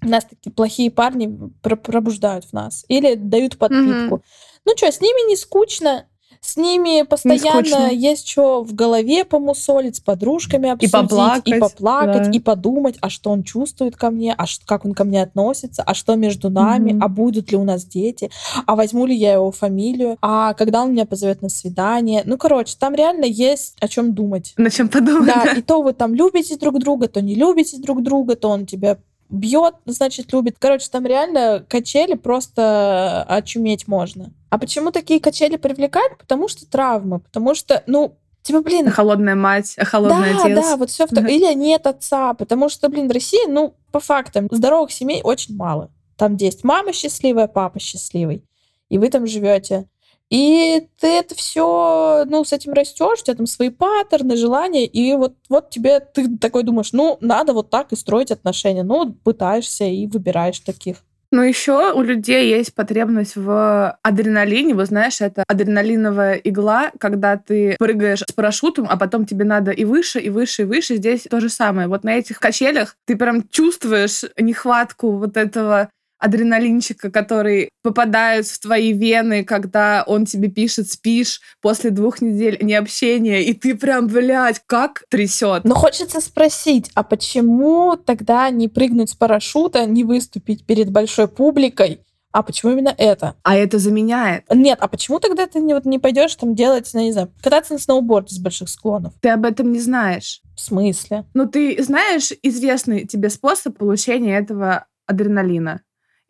нас 0.00 0.24
такие 0.24 0.50
плохие 0.50 0.90
парни 0.90 1.52
пробуждают 1.60 2.46
в 2.46 2.54
нас 2.54 2.86
или 2.88 3.14
дают 3.14 3.58
подпитку. 3.58 4.14
Угу. 4.14 4.22
Ну 4.64 4.72
что, 4.78 4.90
с 4.90 5.02
ними 5.02 5.28
не 5.28 5.36
скучно, 5.36 6.06
с 6.44 6.56
ними 6.56 7.02
постоянно 7.02 7.92
есть 7.92 8.28
что 8.28 8.64
в 8.64 8.74
голове 8.74 9.24
помусолить, 9.24 9.96
с 9.96 10.00
подружками 10.00 10.70
обсудить, 10.70 10.92
и 10.92 10.92
поплакать, 10.92 11.48
и, 11.48 11.58
поплакать, 11.58 12.24
да. 12.24 12.30
и 12.30 12.40
подумать, 12.40 12.96
а 13.00 13.10
что 13.10 13.30
он 13.30 13.44
чувствует 13.44 13.96
ко 13.96 14.10
мне, 14.10 14.34
а 14.36 14.44
как 14.66 14.84
он 14.84 14.92
ко 14.92 15.04
мне 15.04 15.22
относится, 15.22 15.84
а 15.84 15.94
что 15.94 16.16
между 16.16 16.50
нами, 16.50 16.92
mm 16.92 16.98
а 17.00 17.08
будут 17.08 17.50
ли 17.50 17.56
у 17.56 17.64
нас 17.64 17.84
дети, 17.84 18.30
а 18.66 18.76
возьму 18.76 19.06
ли 19.06 19.14
я 19.14 19.34
его 19.34 19.50
фамилию, 19.50 20.18
а 20.20 20.54
когда 20.54 20.82
он 20.82 20.92
меня 20.92 21.06
позовет 21.06 21.42
на 21.42 21.48
свидание. 21.48 22.22
Ну, 22.24 22.36
короче, 22.36 22.74
там 22.78 22.94
реально 22.94 23.24
есть 23.24 23.76
о 23.80 23.88
чем 23.88 24.12
думать. 24.12 24.54
На 24.56 24.70
чем 24.70 24.88
подумать. 24.88 25.26
Да, 25.26 25.44
да, 25.44 25.52
и 25.52 25.62
то 25.62 25.82
вы 25.82 25.92
там 25.92 26.14
любите 26.14 26.56
друг 26.56 26.78
друга, 26.78 27.08
то 27.08 27.22
не 27.22 27.34
любите 27.34 27.78
друг 27.78 28.02
друга, 28.02 28.36
то 28.36 28.48
он 28.48 28.66
тебя 28.66 28.98
бьет, 29.32 29.74
значит, 29.86 30.32
любит. 30.32 30.56
Короче, 30.58 30.88
там 30.90 31.06
реально 31.06 31.64
качели 31.68 32.14
просто 32.14 33.24
очуметь 33.28 33.88
можно. 33.88 34.32
А 34.50 34.58
почему 34.58 34.92
такие 34.92 35.18
качели 35.18 35.56
привлекают? 35.56 36.18
Потому 36.18 36.48
что 36.48 36.68
травмы, 36.68 37.20
потому 37.20 37.54
что, 37.54 37.82
ну, 37.86 38.16
Типа, 38.42 38.60
блин... 38.60 38.90
Холодная 38.90 39.36
мать, 39.36 39.76
холодный 39.78 40.34
да, 40.34 40.42
отец. 40.42 40.56
Да, 40.56 40.76
вот 40.76 40.90
все 40.90 41.06
в 41.06 41.10
том. 41.10 41.28
Или 41.28 41.54
нет 41.54 41.86
отца, 41.86 42.34
потому 42.34 42.68
что, 42.68 42.88
блин, 42.88 43.08
в 43.08 43.12
России, 43.12 43.48
ну, 43.48 43.76
по 43.92 44.00
фактам, 44.00 44.48
здоровых 44.50 44.90
семей 44.90 45.20
очень 45.22 45.54
мало. 45.54 45.92
Там 46.16 46.34
есть 46.34 46.64
мама 46.64 46.92
счастливая, 46.92 47.46
папа 47.46 47.78
счастливый. 47.78 48.44
И 48.88 48.98
вы 48.98 49.10
там 49.10 49.28
живете. 49.28 49.86
И 50.32 50.88
ты 50.98 51.08
это 51.08 51.34
все, 51.34 52.24
ну, 52.26 52.42
с 52.42 52.54
этим 52.54 52.72
растешь, 52.72 53.20
у 53.20 53.22
тебя 53.22 53.36
там 53.36 53.46
свои 53.46 53.68
паттерны, 53.68 54.34
желания, 54.38 54.86
и 54.86 55.14
вот, 55.14 55.34
вот 55.50 55.68
тебе 55.68 56.00
ты 56.00 56.38
такой 56.38 56.62
думаешь, 56.62 56.92
ну, 56.92 57.18
надо 57.20 57.52
вот 57.52 57.68
так 57.68 57.92
и 57.92 57.96
строить 57.96 58.30
отношения. 58.30 58.82
Ну, 58.82 59.12
пытаешься 59.12 59.84
и 59.84 60.06
выбираешь 60.06 60.60
таких. 60.60 60.96
Но 61.32 61.44
еще 61.44 61.92
у 61.92 62.00
людей 62.00 62.48
есть 62.48 62.74
потребность 62.74 63.36
в 63.36 63.98
адреналине. 64.02 64.74
Вы 64.74 64.86
знаешь, 64.86 65.20
это 65.20 65.44
адреналиновая 65.46 66.36
игла, 66.36 66.92
когда 66.98 67.36
ты 67.36 67.76
прыгаешь 67.78 68.20
с 68.20 68.32
парашютом, 68.32 68.86
а 68.88 68.96
потом 68.96 69.26
тебе 69.26 69.44
надо 69.44 69.70
и 69.70 69.84
выше, 69.84 70.18
и 70.18 70.30
выше, 70.30 70.62
и 70.62 70.64
выше. 70.64 70.96
Здесь 70.96 71.26
то 71.28 71.40
же 71.40 71.50
самое. 71.50 71.88
Вот 71.88 72.04
на 72.04 72.16
этих 72.16 72.38
качелях 72.38 72.96
ты 73.06 73.16
прям 73.16 73.46
чувствуешь 73.50 74.24
нехватку 74.38 75.12
вот 75.12 75.36
этого 75.36 75.90
адреналинчика, 76.22 77.10
который 77.10 77.70
попадает 77.82 78.46
в 78.46 78.60
твои 78.60 78.92
вены, 78.92 79.44
когда 79.44 80.04
он 80.06 80.24
тебе 80.24 80.48
пишет 80.48 80.88
«спишь» 80.88 81.40
после 81.60 81.90
двух 81.90 82.22
недель 82.22 82.58
необщения, 82.60 83.42
и 83.42 83.54
ты 83.54 83.74
прям, 83.74 84.06
блядь, 84.06 84.62
как 84.66 85.02
трясет. 85.10 85.64
Но 85.64 85.74
хочется 85.74 86.20
спросить, 86.20 86.90
а 86.94 87.02
почему 87.02 87.96
тогда 87.96 88.50
не 88.50 88.68
прыгнуть 88.68 89.10
с 89.10 89.14
парашюта, 89.14 89.84
не 89.84 90.04
выступить 90.04 90.64
перед 90.64 90.92
большой 90.92 91.26
публикой, 91.26 92.00
а 92.30 92.42
почему 92.44 92.72
именно 92.72 92.94
это? 92.96 93.34
А 93.42 93.56
это 93.56 93.78
заменяет. 93.78 94.44
Нет, 94.54 94.78
а 94.80 94.86
почему 94.86 95.18
тогда 95.18 95.46
ты 95.48 95.60
не, 95.60 95.74
вот, 95.74 95.84
не 95.84 95.98
пойдешь 95.98 96.34
там 96.36 96.54
делать, 96.54 96.88
ну, 96.94 97.00
не 97.00 97.12
знаю, 97.12 97.32
кататься 97.42 97.74
на 97.74 97.78
сноуборде 97.80 98.36
с 98.36 98.38
больших 98.38 98.68
склонов? 98.68 99.12
Ты 99.20 99.30
об 99.30 99.44
этом 99.44 99.72
не 99.72 99.80
знаешь. 99.80 100.40
В 100.54 100.60
смысле? 100.60 101.24
Ну, 101.34 101.46
ты 101.46 101.82
знаешь 101.82 102.32
известный 102.42 103.06
тебе 103.06 103.28
способ 103.28 103.76
получения 103.76 104.38
этого 104.38 104.86
адреналина 105.06 105.82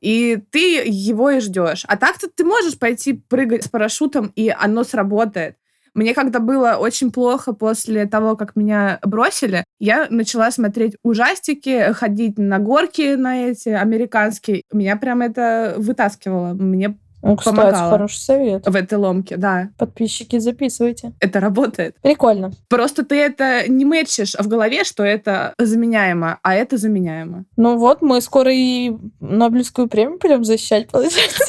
и 0.02 0.38
ты 0.50 0.82
его 0.84 1.30
и 1.30 1.40
ждешь. 1.40 1.84
А 1.88 1.96
так-то 1.96 2.28
ты 2.28 2.44
можешь 2.44 2.78
пойти 2.78 3.14
прыгать 3.14 3.64
с 3.64 3.68
парашютом, 3.68 4.32
и 4.36 4.50
оно 4.50 4.84
сработает. 4.84 5.56
Мне 5.94 6.14
когда 6.14 6.38
было 6.38 6.76
очень 6.80 7.12
плохо 7.12 7.52
после 7.52 8.06
того, 8.06 8.34
как 8.34 8.56
меня 8.56 8.98
бросили, 9.04 9.64
я 9.78 10.06
начала 10.08 10.50
смотреть 10.50 10.96
ужастики, 11.02 11.92
ходить 11.92 12.38
на 12.38 12.58
горки 12.58 13.14
на 13.14 13.48
эти 13.50 13.68
американские. 13.68 14.62
Меня 14.72 14.96
прям 14.96 15.20
это 15.20 15.74
вытаскивало. 15.76 16.54
Мне 16.54 16.98
ну, 17.22 17.36
кстати, 17.36 17.56
помогало 17.56 17.90
хороший 17.90 18.18
совет. 18.18 18.66
В 18.66 18.74
этой 18.74 18.98
ломке, 18.98 19.36
да. 19.36 19.70
Подписчики, 19.78 20.38
записывайте. 20.38 21.12
Это 21.20 21.38
работает. 21.38 21.96
Прикольно. 22.02 22.52
Просто 22.68 23.04
ты 23.04 23.16
это 23.16 23.68
не 23.68 23.84
мэчишь 23.84 24.34
в 24.34 24.48
голове, 24.48 24.82
что 24.84 25.04
это 25.04 25.54
заменяемо, 25.58 26.40
а 26.42 26.54
это 26.54 26.76
заменяемо. 26.76 27.44
Ну 27.56 27.78
вот, 27.78 28.02
мы 28.02 28.20
скоро 28.20 28.52
и 28.52 28.92
Нобелевскую 29.20 29.88
премию 29.88 30.18
пойдем 30.18 30.44
защищать, 30.44 30.88
получается. 30.88 31.44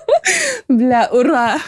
Бля, 0.68 1.08
ура! 1.12 1.58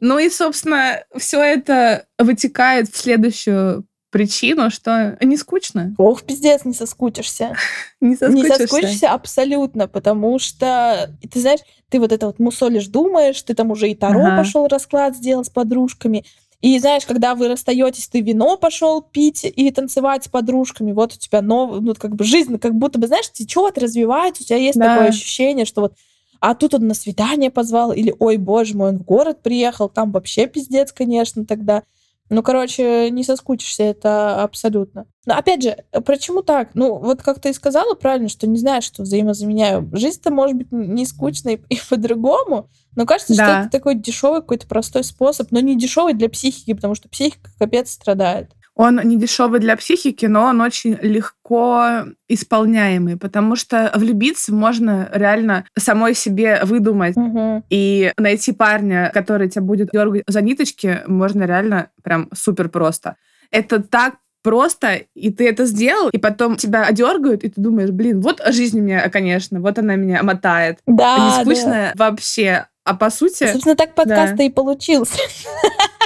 Ну 0.00 0.18
и, 0.18 0.28
собственно, 0.28 1.02
все 1.16 1.42
это 1.42 2.06
вытекает 2.18 2.88
в 2.88 2.96
следующую 2.96 3.86
причину, 4.16 4.70
что 4.70 5.18
не 5.20 5.36
скучно. 5.36 5.94
Ох, 5.98 6.22
пиздец, 6.22 6.64
не 6.64 6.72
соскучишься. 6.72 7.54
Не 8.00 8.16
соскучишься. 8.16 8.48
Не 8.48 8.66
соскучишься 8.66 9.10
абсолютно, 9.10 9.88
потому 9.88 10.38
что, 10.38 11.10
ты 11.30 11.40
знаешь, 11.40 11.60
ты 11.90 12.00
вот 12.00 12.12
это 12.12 12.26
вот 12.26 12.38
мусолишь, 12.38 12.86
думаешь, 12.86 13.42
ты 13.42 13.54
там 13.54 13.70
уже 13.70 13.90
и 13.90 13.94
Таро 13.94 14.24
ага. 14.24 14.38
пошел 14.38 14.66
расклад 14.68 15.16
сделал 15.16 15.44
с 15.44 15.50
подружками, 15.50 16.24
и 16.62 16.78
знаешь, 16.78 17.04
когда 17.04 17.34
вы 17.34 17.48
расстаетесь, 17.48 18.08
ты 18.08 18.22
вино 18.22 18.56
пошел 18.56 19.02
пить 19.02 19.44
и 19.44 19.70
танцевать 19.70 20.24
с 20.24 20.28
подружками, 20.28 20.92
вот 20.92 21.12
у 21.12 21.18
тебя 21.18 21.42
новая, 21.42 21.80
ну, 21.80 21.94
как 21.94 22.16
бы 22.16 22.24
жизнь, 22.24 22.58
как 22.58 22.74
будто 22.74 22.98
бы, 22.98 23.06
знаешь, 23.06 23.30
течет, 23.30 23.76
развивается, 23.76 24.42
у 24.42 24.46
тебя 24.46 24.56
есть 24.56 24.78
да. 24.78 24.94
такое 24.94 25.08
ощущение, 25.08 25.66
что 25.66 25.82
вот 25.82 25.92
а 26.40 26.54
тут 26.54 26.74
он 26.74 26.86
на 26.86 26.94
свидание 26.94 27.50
позвал, 27.50 27.92
или, 27.92 28.14
ой, 28.18 28.36
боже 28.36 28.76
мой, 28.76 28.90
он 28.90 28.98
в 28.98 29.04
город 29.04 29.42
приехал, 29.42 29.88
там 29.88 30.12
вообще 30.12 30.46
пиздец, 30.46 30.92
конечно, 30.92 31.44
тогда. 31.44 31.82
Ну, 32.28 32.42
короче, 32.42 33.10
не 33.10 33.22
соскучишься, 33.22 33.84
это 33.84 34.42
абсолютно. 34.42 35.06
Но 35.26 35.36
опять 35.36 35.62
же, 35.62 35.84
почему 36.04 36.42
так? 36.42 36.70
Ну, 36.74 36.98
вот 36.98 37.22
как 37.22 37.40
ты 37.40 37.50
и 37.50 37.52
сказала 37.52 37.94
правильно, 37.94 38.28
что 38.28 38.46
не 38.46 38.58
знаешь, 38.58 38.84
что 38.84 39.02
взаимозаменяю. 39.02 39.88
Жизнь-то 39.92 40.32
может 40.32 40.56
быть 40.56 40.72
не 40.72 41.06
скучной 41.06 41.62
и 41.68 41.78
по-другому, 41.88 42.68
но 42.96 43.06
кажется, 43.06 43.36
да. 43.36 43.44
что 43.44 43.60
это 43.60 43.70
такой 43.70 43.94
дешевый 43.94 44.40
какой-то 44.40 44.66
простой 44.66 45.04
способ, 45.04 45.50
но 45.52 45.60
не 45.60 45.76
дешевый 45.76 46.14
для 46.14 46.28
психики, 46.28 46.72
потому 46.72 46.94
что 46.94 47.08
психика 47.08 47.50
капец 47.58 47.92
страдает. 47.92 48.50
Он 48.76 49.00
не 49.02 49.16
дешевый 49.16 49.58
для 49.58 49.74
психики, 49.74 50.26
но 50.26 50.44
он 50.44 50.60
очень 50.60 50.98
легко 51.00 52.04
исполняемый, 52.28 53.16
потому 53.16 53.56
что 53.56 53.90
влюбиться 53.94 54.52
можно 54.54 55.08
реально 55.12 55.64
самой 55.78 56.14
себе 56.14 56.60
выдумать. 56.62 57.16
Угу. 57.16 57.64
И 57.70 58.12
найти 58.18 58.52
парня, 58.52 59.10
который 59.14 59.48
тебя 59.48 59.62
будет 59.62 59.88
дергать 59.92 60.24
за 60.26 60.42
ниточки, 60.42 61.00
можно 61.06 61.44
реально 61.44 61.88
прям 62.02 62.28
супер 62.34 62.68
просто. 62.68 63.16
Это 63.50 63.82
так 63.82 64.16
просто, 64.42 65.00
и 65.14 65.32
ты 65.32 65.48
это 65.48 65.64
сделал, 65.64 66.10
и 66.10 66.18
потом 66.18 66.56
тебя 66.56 66.84
одергают, 66.84 67.42
и 67.42 67.48
ты 67.48 67.60
думаешь, 67.60 67.90
блин, 67.90 68.20
вот 68.20 68.40
жизнь 68.50 68.78
у 68.78 68.82
меня, 68.82 69.08
конечно, 69.08 69.58
вот 69.58 69.78
она 69.78 69.96
меня 69.96 70.22
мотает. 70.22 70.78
Да, 70.86 71.16
Не 71.16 71.42
скучно 71.42 71.92
да. 71.94 72.10
вообще. 72.10 72.66
А 72.84 72.94
по 72.94 73.10
сути... 73.10 73.50
Собственно, 73.50 73.74
так 73.74 73.94
подкаст 73.94 74.36
да. 74.36 74.44
и 74.44 74.50
получился. 74.50 75.18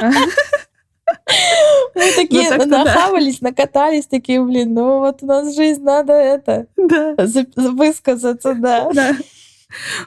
Мы 1.95 2.13
такие 2.15 2.57
ну, 2.57 2.67
нахавались, 2.67 3.41
накатались, 3.41 4.07
такие, 4.07 4.43
блин, 4.43 4.75
ну 4.75 4.99
вот 5.01 5.23
у 5.23 5.27
нас 5.27 5.55
жизнь, 5.55 5.83
надо 5.83 6.13
это, 6.13 6.67
да. 6.77 7.15
высказаться, 7.57 8.55
да. 8.55 8.91
да. 8.93 9.17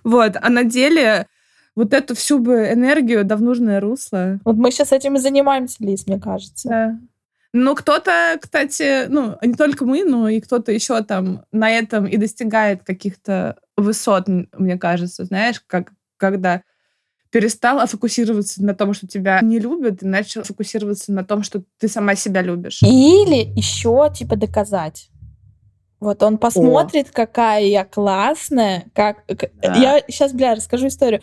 Вот, 0.04 0.34
а 0.42 0.50
на 0.50 0.64
деле 0.64 1.28
вот 1.76 1.94
эту 1.94 2.16
всю 2.16 2.40
бы 2.40 2.70
энергию 2.72 3.24
да 3.24 3.36
в 3.36 3.42
нужное 3.42 3.80
русло. 3.80 4.40
Вот 4.46 4.58
мы 4.58 4.72
сейчас 4.72 4.92
этим 4.92 5.16
и 5.16 5.20
занимаемся, 5.20 5.78
Лиз, 5.80 6.06
мне 6.08 6.20
кажется. 6.20 6.70
Да. 6.70 7.00
Ну, 7.56 7.76
кто-то, 7.76 8.38
кстати, 8.42 9.06
ну, 9.10 9.38
не 9.44 9.54
только 9.54 9.86
мы, 9.86 10.04
но 10.04 10.28
и 10.28 10.42
кто-то 10.42 10.72
еще 10.72 11.02
там 11.04 11.46
на 11.52 11.70
этом 11.70 12.08
и 12.08 12.18
достигает 12.18 12.84
каких-то 12.84 13.58
высот, 13.78 14.28
мне 14.28 14.78
кажется, 14.78 15.24
знаешь, 15.26 15.62
как 15.68 15.92
когда 16.18 16.64
перестала 17.34 17.88
фокусироваться 17.88 18.64
на 18.64 18.76
том, 18.76 18.94
что 18.94 19.08
тебя 19.08 19.40
не 19.42 19.58
любят, 19.58 20.04
и 20.04 20.06
начала 20.06 20.46
фокусироваться 20.46 21.12
на 21.12 21.26
том, 21.26 21.42
что 21.42 21.64
ты 21.80 21.88
сама 21.88 22.14
себя 22.14 22.44
любишь. 22.44 22.84
Или 22.84 23.52
еще, 23.58 24.14
типа, 24.16 24.36
доказать. 24.36 25.10
Вот 26.00 26.22
он 26.22 26.38
посмотрит, 26.38 27.08
О. 27.10 27.14
какая 27.14 27.64
я 27.64 27.86
классная, 27.86 28.86
как... 28.94 29.24
Да. 29.28 29.74
Я 29.74 30.02
сейчас, 30.08 30.32
бля, 30.32 30.54
расскажу 30.54 30.88
историю. 30.88 31.22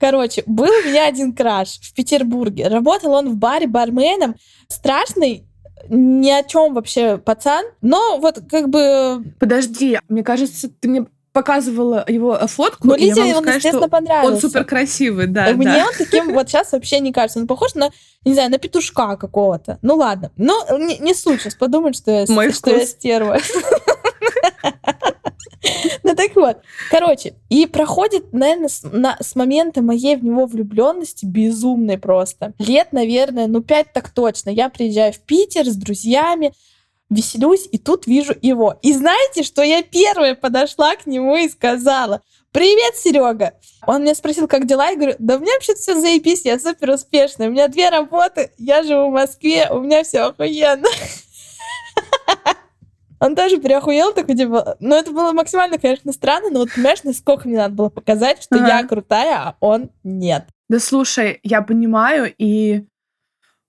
Короче, 0.00 0.42
был 0.46 0.68
у 0.68 0.88
меня 0.88 1.06
один 1.06 1.32
краш 1.32 1.78
в 1.78 1.94
Петербурге. 1.94 2.66
Работал 2.66 3.12
он 3.12 3.30
в 3.30 3.36
баре 3.36 3.68
барменом. 3.68 4.34
Страшный, 4.66 5.46
ни 5.88 6.30
о 6.30 6.42
чем 6.42 6.74
вообще 6.74 7.18
пацан, 7.18 7.66
но 7.82 8.18
вот 8.18 8.40
как 8.50 8.68
бы... 8.68 9.32
Подожди, 9.38 10.00
мне 10.08 10.24
кажется, 10.24 10.68
ты 10.68 10.88
мне 10.88 11.06
показывала 11.32 12.04
его 12.06 12.36
э, 12.36 12.46
фотку. 12.46 12.88
Ну, 12.88 12.96
Лизе 12.96 13.22
он, 13.22 13.42
сказать, 13.42 13.56
естественно, 13.56 13.88
понравился. 13.88 14.34
Он 14.34 14.40
супер 14.40 14.64
красивый, 14.64 15.26
да. 15.26 15.52
Мне 15.52 15.66
да. 15.66 15.86
он 15.86 15.94
таким 15.96 16.32
вот 16.32 16.48
сейчас 16.48 16.72
вообще 16.72 17.00
не 17.00 17.12
кажется. 17.12 17.40
Он 17.40 17.46
похож 17.46 17.74
на, 17.74 17.90
не 18.24 18.34
знаю, 18.34 18.50
на 18.50 18.58
петушка 18.58 19.16
какого-то. 19.16 19.78
Ну 19.82 19.96
ладно. 19.96 20.30
Ну, 20.36 20.78
не, 20.78 20.98
не 20.98 21.14
суть, 21.14 21.40
сейчас 21.40 21.54
подумать, 21.54 21.96
что 21.96 22.10
я, 22.10 22.24
Мой 22.28 22.52
что 22.52 22.70
я 22.70 22.86
стерва. 22.86 23.38
Ну 26.02 26.16
так 26.16 26.34
вот, 26.34 26.58
короче, 26.90 27.34
и 27.48 27.66
проходит, 27.66 28.32
наверное, 28.32 28.68
с, 28.68 28.82
на, 28.82 29.16
с 29.20 29.36
момента 29.36 29.80
моей 29.80 30.16
в 30.16 30.24
него 30.24 30.46
влюбленности 30.46 31.24
безумной 31.24 31.98
просто. 31.98 32.52
Лет, 32.58 32.92
наверное, 32.92 33.46
ну 33.46 33.62
пять 33.62 33.92
так 33.92 34.10
точно. 34.10 34.50
Я 34.50 34.68
приезжаю 34.68 35.12
в 35.12 35.20
Питер 35.20 35.64
с 35.66 35.76
друзьями, 35.76 36.52
веселюсь, 37.14 37.68
и 37.70 37.78
тут 37.78 38.06
вижу 38.06 38.34
его. 38.40 38.78
И 38.82 38.92
знаете, 38.92 39.42
что 39.42 39.62
я 39.62 39.82
первая 39.82 40.34
подошла 40.34 40.96
к 40.96 41.06
нему 41.06 41.36
и 41.36 41.48
сказала, 41.48 42.22
«Привет, 42.52 42.96
Серега!» 42.96 43.54
Он 43.86 44.02
меня 44.02 44.14
спросил, 44.14 44.46
как 44.46 44.66
дела, 44.66 44.90
я 44.90 44.96
говорю, 44.96 45.14
да 45.18 45.36
у 45.36 45.38
меня 45.40 45.52
вообще 45.54 45.74
все 45.74 45.98
заебись, 45.98 46.44
я 46.44 46.58
супер 46.58 46.90
успешная, 46.90 47.48
у 47.48 47.50
меня 47.50 47.68
две 47.68 47.88
работы, 47.88 48.52
я 48.58 48.82
живу 48.82 49.08
в 49.08 49.12
Москве, 49.12 49.68
у 49.70 49.80
меня 49.80 50.04
все 50.04 50.20
охуенно. 50.20 50.88
Он 53.20 53.36
тоже 53.36 53.58
приохуел, 53.58 54.12
такой, 54.12 54.36
типа, 54.36 54.76
ну, 54.80 54.96
это 54.96 55.12
было 55.12 55.32
максимально, 55.32 55.78
конечно, 55.78 56.12
странно, 56.12 56.50
но 56.50 56.58
вот, 56.60 56.74
понимаешь, 56.74 57.04
насколько 57.04 57.46
мне 57.46 57.56
надо 57.56 57.74
было 57.74 57.88
показать, 57.88 58.42
что 58.42 58.56
ага. 58.56 58.66
я 58.66 58.84
крутая, 58.84 59.36
а 59.36 59.56
он 59.60 59.90
нет. 60.02 60.46
Да 60.68 60.80
слушай, 60.80 61.38
я 61.44 61.62
понимаю, 61.62 62.34
и 62.36 62.84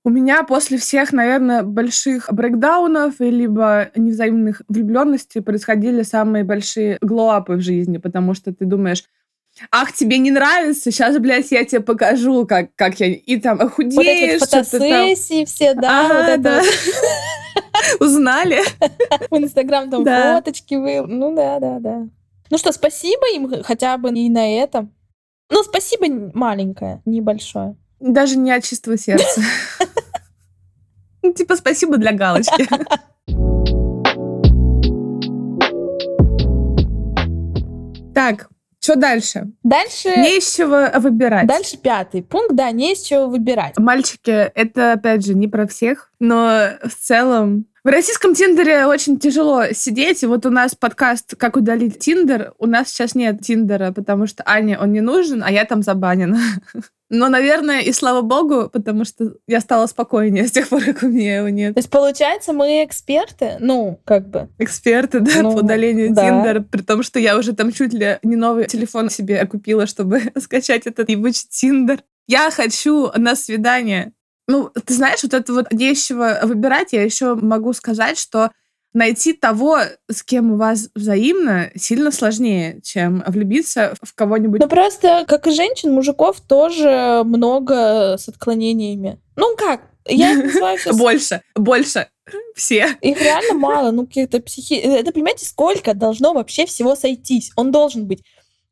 у 0.05 0.09
меня 0.09 0.43
после 0.43 0.77
всех, 0.77 1.13
наверное, 1.13 1.63
больших 1.63 2.31
брейкдаунов 2.31 3.21
и 3.21 3.29
либо 3.29 3.89
невзаимных 3.95 4.61
влюбленностей 4.67 5.41
происходили 5.41 6.03
самые 6.03 6.43
большие 6.43 6.97
глоапы 7.01 7.53
в 7.53 7.61
жизни, 7.61 7.97
потому 7.97 8.33
что 8.33 8.53
ты 8.53 8.65
думаешь, 8.65 9.05
ах, 9.71 9.93
тебе 9.93 10.17
не 10.17 10.31
нравится, 10.31 10.91
сейчас, 10.91 11.17
блядь, 11.19 11.51
я 11.51 11.63
тебе 11.63 11.81
покажу, 11.81 12.45
как, 12.45 12.75
как 12.75 12.99
я... 12.99 13.07
И 13.07 13.37
там 13.37 13.61
охудеешь. 13.61 13.95
Вот 13.95 14.05
эти 14.05 14.39
фотосессии 14.39 15.37
там... 15.37 15.45
все, 15.45 15.73
да, 15.73 15.89
а, 15.89 16.07
вот 16.07 16.29
это 16.29 16.37
да. 16.37 16.61
Узнали? 18.05 18.59
В 19.29 19.37
Инстаграм 19.37 19.89
там 19.89 20.03
да. 20.03 20.35
фоточки 20.35 20.75
вы... 20.75 21.01
Ну 21.07 21.33
да, 21.33 21.59
да, 21.59 21.79
да. 21.79 22.07
Ну 22.49 22.57
что, 22.57 22.71
спасибо 22.73 23.21
им 23.33 23.63
хотя 23.63 23.97
бы 23.97 24.11
и 24.11 24.29
на 24.29 24.59
этом. 24.59 24.93
Ну, 25.49 25.63
спасибо 25.63 26.31
маленькое, 26.33 27.01
небольшое. 27.05 27.75
Даже 27.99 28.37
не 28.37 28.51
от 28.51 28.63
чистого 28.63 28.97
сердца. 28.97 29.41
Ну, 31.23 31.33
типа, 31.33 31.55
спасибо 31.55 31.97
для 31.97 32.11
галочки. 32.11 32.67
Так, 38.13 38.47
что 38.79 38.95
дальше? 38.95 39.51
Дальше... 39.63 40.09
Не 40.09 40.37
из 40.37 40.53
чего 40.53 40.99
выбирать. 40.99 41.47
Дальше 41.47 41.77
пятый 41.77 42.21
пункт, 42.21 42.53
да, 42.53 42.69
не 42.69 42.93
из 42.93 43.01
чего 43.01 43.27
выбирать. 43.27 43.75
Мальчики, 43.79 44.29
это, 44.29 44.93
опять 44.93 45.25
же, 45.25 45.33
не 45.33 45.47
про 45.47 45.65
всех, 45.65 46.11
но 46.19 46.69
в 46.83 46.93
целом 46.93 47.65
в 47.83 47.87
российском 47.89 48.33
Тиндере 48.33 48.85
очень 48.85 49.19
тяжело 49.19 49.65
сидеть. 49.73 50.23
И 50.23 50.25
вот 50.25 50.45
у 50.45 50.49
нас 50.49 50.73
подкаст 50.73 51.35
«Как 51.35 51.57
удалить 51.57 51.99
Тиндер». 51.99 52.53
У 52.57 52.65
нас 52.65 52.87
сейчас 52.87 53.13
нет 53.13 53.41
Тиндера, 53.41 53.91
потому 53.91 54.25
что 54.25 54.41
Ане 54.45 54.79
он 54.79 54.93
не 54.93 55.01
нужен, 55.01 55.43
а 55.43 55.51
я 55.51 55.65
там 55.65 55.83
забанена. 55.83 56.39
Но, 57.09 57.27
наверное, 57.27 57.81
и 57.81 57.91
слава 57.91 58.21
богу, 58.21 58.69
потому 58.69 59.03
что 59.03 59.33
я 59.47 59.59
стала 59.59 59.85
спокойнее 59.87 60.47
с 60.47 60.51
тех 60.51 60.69
пор, 60.69 60.81
как 60.83 61.03
у 61.03 61.07
меня 61.07 61.37
его 61.39 61.49
нет. 61.49 61.73
То 61.73 61.79
есть, 61.79 61.89
получается, 61.89 62.53
мы 62.53 62.85
эксперты? 62.85 63.57
Ну, 63.59 63.99
как 64.05 64.29
бы. 64.29 64.47
Эксперты, 64.59 65.19
да, 65.19 65.41
ну, 65.41 65.51
по 65.51 65.57
удалению 65.57 66.13
да. 66.13 66.23
Тиндера, 66.23 66.61
при 66.61 66.81
том, 66.81 67.03
что 67.03 67.19
я 67.19 67.37
уже 67.37 67.53
там 67.53 67.73
чуть 67.73 67.93
ли 67.93 68.17
не 68.23 68.37
новый 68.37 68.65
телефон 68.65 69.09
себе 69.09 69.45
купила, 69.45 69.87
чтобы 69.87 70.21
скачать 70.39 70.87
этот 70.87 71.09
ебучий 71.09 71.47
Тиндер. 71.49 71.99
Я 72.27 72.49
хочу 72.49 73.11
на 73.17 73.35
свидание 73.35 74.13
ну, 74.47 74.69
ты 74.85 74.93
знаешь, 74.93 75.23
вот 75.23 75.33
это 75.33 75.53
вот 75.53 75.71
нечего 75.71 76.39
выбирать. 76.43 76.93
Я 76.93 77.03
еще 77.03 77.35
могу 77.35 77.73
сказать, 77.73 78.17
что 78.17 78.51
найти 78.93 79.33
того, 79.33 79.79
с 80.09 80.23
кем 80.23 80.53
у 80.53 80.57
вас 80.57 80.89
взаимно, 80.95 81.71
сильно 81.75 82.11
сложнее, 82.11 82.79
чем 82.83 83.23
влюбиться 83.25 83.95
в 84.01 84.13
кого-нибудь. 84.13 84.61
Ну 84.61 84.67
просто, 84.67 85.25
как 85.27 85.47
и 85.47 85.51
женщин, 85.51 85.91
мужиков 85.91 86.39
тоже 86.41 87.23
много 87.25 88.17
с 88.17 88.27
отклонениями. 88.29 89.19
Ну 89.35 89.55
как? 89.55 89.81
Я 90.07 90.35
называю 90.35 90.77
сейчас... 90.79 90.97
Больше, 90.97 91.41
больше. 91.55 92.07
Все. 92.55 92.95
Их 93.01 93.19
реально 93.19 93.55
мало. 93.55 93.91
Ну, 93.91 94.05
какие-то 94.05 94.39
психи... 94.39 94.75
Это, 94.75 95.11
понимаете, 95.11 95.45
сколько 95.45 95.93
должно 95.93 96.33
вообще 96.33 96.65
всего 96.65 96.95
сойтись? 96.95 97.51
Он 97.55 97.71
должен 97.71 98.05
быть 98.05 98.23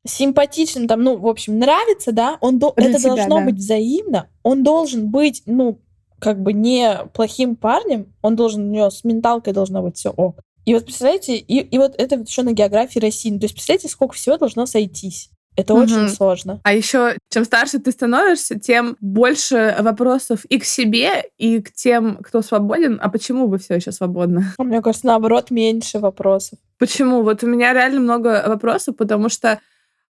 симпатичным, 0.06 0.88
там, 0.88 1.04
ну, 1.04 1.18
в 1.18 1.28
общем, 1.28 1.60
нравится, 1.60 2.12
да, 2.12 2.38
он 2.42 2.60
до... 2.60 2.74
это 2.76 2.98
тебя, 2.98 3.16
должно 3.16 3.40
да. 3.40 3.46
быть 3.46 3.56
взаимно, 3.56 4.28
он 4.44 4.64
должен 4.64 5.10
быть, 5.10 5.44
ну, 5.46 5.80
как 6.20 6.42
бы 6.42 6.54
не 6.54 7.00
плохим 7.14 7.56
парнем, 7.56 8.14
он 8.22 8.36
должен, 8.36 8.70
у 8.70 8.72
него 8.72 8.90
с 8.90 9.04
менталкой 9.04 9.54
должно 9.54 9.82
быть 9.82 9.98
все 9.98 10.10
ок. 10.10 10.40
И 10.66 10.74
вот 10.74 10.86
представляете, 10.86 11.38
и, 11.38 11.60
и 11.60 11.78
вот 11.78 11.96
это 11.98 12.18
вот 12.18 12.30
еще 12.30 12.44
на 12.44 12.54
географии 12.54 13.00
России. 13.00 13.36
То 13.38 13.46
есть 13.46 13.56
представляете, 13.56 13.90
сколько 13.90 14.14
всего 14.14 14.38
должно 14.38 14.68
сойтись. 14.68 15.32
Это 15.58 15.74
угу. 15.74 15.84
очень 15.84 16.08
сложно. 16.08 16.62
А 16.64 16.74
еще, 16.74 17.18
чем 17.30 17.44
старше 17.44 17.80
ты 17.80 17.92
становишься, 17.92 18.58
тем 18.58 18.96
больше 19.02 19.76
вопросов 19.80 20.46
и 20.46 20.60
к 20.60 20.64
себе, 20.64 21.26
и 21.38 21.62
к 21.62 21.74
тем, 21.74 22.18
кто 22.18 22.42
свободен. 22.42 23.00
А 23.02 23.10
почему 23.10 23.48
вы 23.48 23.58
все 23.58 23.76
еще 23.76 23.92
свободны? 23.92 24.46
Мне 24.60 24.82
кажется, 24.82 25.08
наоборот, 25.08 25.52
меньше 25.52 26.00
вопросов. 26.00 26.58
Почему? 26.78 27.24
Вот 27.24 27.44
у 27.44 27.48
меня 27.48 27.74
реально 27.74 28.00
много 28.00 28.44
вопросов, 28.48 28.96
потому 28.96 29.28
что 29.30 29.60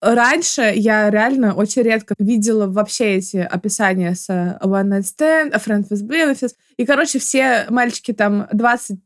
Раньше 0.01 0.73
я 0.75 1.11
реально 1.11 1.53
очень 1.53 1.83
редко 1.83 2.15
видела 2.17 2.65
вообще 2.65 3.17
эти 3.17 3.37
описания 3.37 4.15
с 4.15 4.29
э, 4.29 4.57
One 4.61 4.89
Night 4.89 5.03
Stand, 5.03 5.51
A 5.51 5.59
Friend 5.59 5.87
with 5.87 6.01
Benefits. 6.07 6.55
И, 6.77 6.85
короче, 6.87 7.19
все 7.19 7.67
мальчики 7.69 8.11
там 8.11 8.47
20-25, 8.51 8.97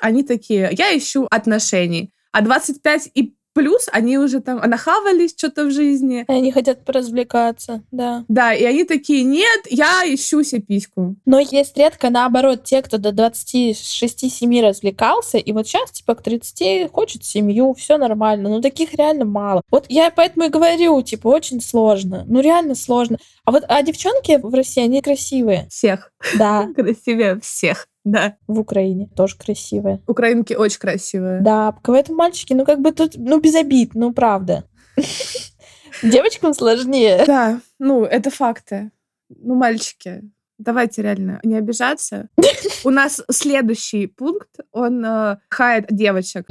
они 0.00 0.22
такие, 0.22 0.70
я 0.72 0.96
ищу 0.96 1.26
отношений. 1.30 2.14
А 2.32 2.40
25 2.40 3.10
и 3.12 3.34
плюс 3.52 3.88
они 3.92 4.18
уже 4.18 4.40
там 4.40 4.58
нахавались 4.58 5.34
что-то 5.36 5.64
в 5.64 5.70
жизни. 5.70 6.24
Они 6.28 6.52
хотят 6.52 6.84
поразвлекаться, 6.84 7.82
да. 7.90 8.24
Да, 8.28 8.54
и 8.54 8.64
они 8.64 8.84
такие, 8.84 9.24
нет, 9.24 9.62
я 9.68 10.02
ищу 10.06 10.42
себе 10.42 10.62
письку. 10.62 11.16
Но 11.24 11.38
есть 11.38 11.76
редко 11.76 12.10
наоборот 12.10 12.64
те, 12.64 12.82
кто 12.82 12.98
до 12.98 13.10
26-7 13.10 14.62
развлекался, 14.62 15.38
и 15.38 15.52
вот 15.52 15.66
сейчас 15.66 15.90
типа 15.90 16.14
к 16.14 16.22
30 16.22 16.90
хочет 16.92 17.24
семью, 17.24 17.74
все 17.74 17.98
нормально. 17.98 18.48
Но 18.48 18.60
таких 18.60 18.94
реально 18.94 19.24
мало. 19.24 19.62
Вот 19.70 19.86
я 19.88 20.10
поэтому 20.10 20.46
и 20.46 20.48
говорю, 20.48 21.00
типа, 21.02 21.28
очень 21.28 21.60
сложно. 21.60 22.24
Ну 22.26 22.40
реально 22.40 22.74
сложно. 22.74 23.18
А 23.44 23.52
вот 23.52 23.64
а 23.68 23.82
девчонки 23.82 24.38
в 24.42 24.54
России, 24.54 24.82
они 24.82 25.02
красивые. 25.02 25.66
Всех. 25.70 26.12
Да. 26.38 26.68
Красивее 26.76 27.40
всех. 27.40 27.86
Да. 28.04 28.36
В 28.46 28.58
Украине 28.58 29.08
тоже 29.14 29.36
красивые. 29.36 30.00
Украинки 30.06 30.54
очень 30.54 30.80
красивые. 30.80 31.40
Да, 31.40 31.76
поэтому 31.82 32.18
мальчики, 32.18 32.52
ну 32.52 32.64
как 32.64 32.80
бы 32.80 32.92
тут, 32.92 33.12
ну 33.16 33.40
без 33.40 33.54
обид, 33.54 33.94
ну 33.94 34.12
правда. 34.12 34.64
Девочкам 36.02 36.54
сложнее. 36.54 37.24
Да, 37.26 37.60
ну 37.78 38.04
это 38.04 38.30
факты. 38.30 38.90
Ну, 39.28 39.54
мальчики, 39.54 40.22
давайте 40.58 41.02
реально 41.02 41.40
не 41.42 41.56
обижаться. 41.56 42.28
У 42.84 42.90
нас 42.90 43.22
следующий 43.30 44.06
пункт, 44.06 44.50
он 44.72 45.04
э, 45.04 45.38
хает 45.48 45.86
девочек. 45.90 46.46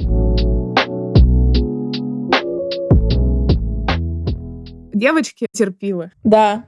Девочки 4.94 5.46
терпилы. 5.52 6.12
Да. 6.22 6.66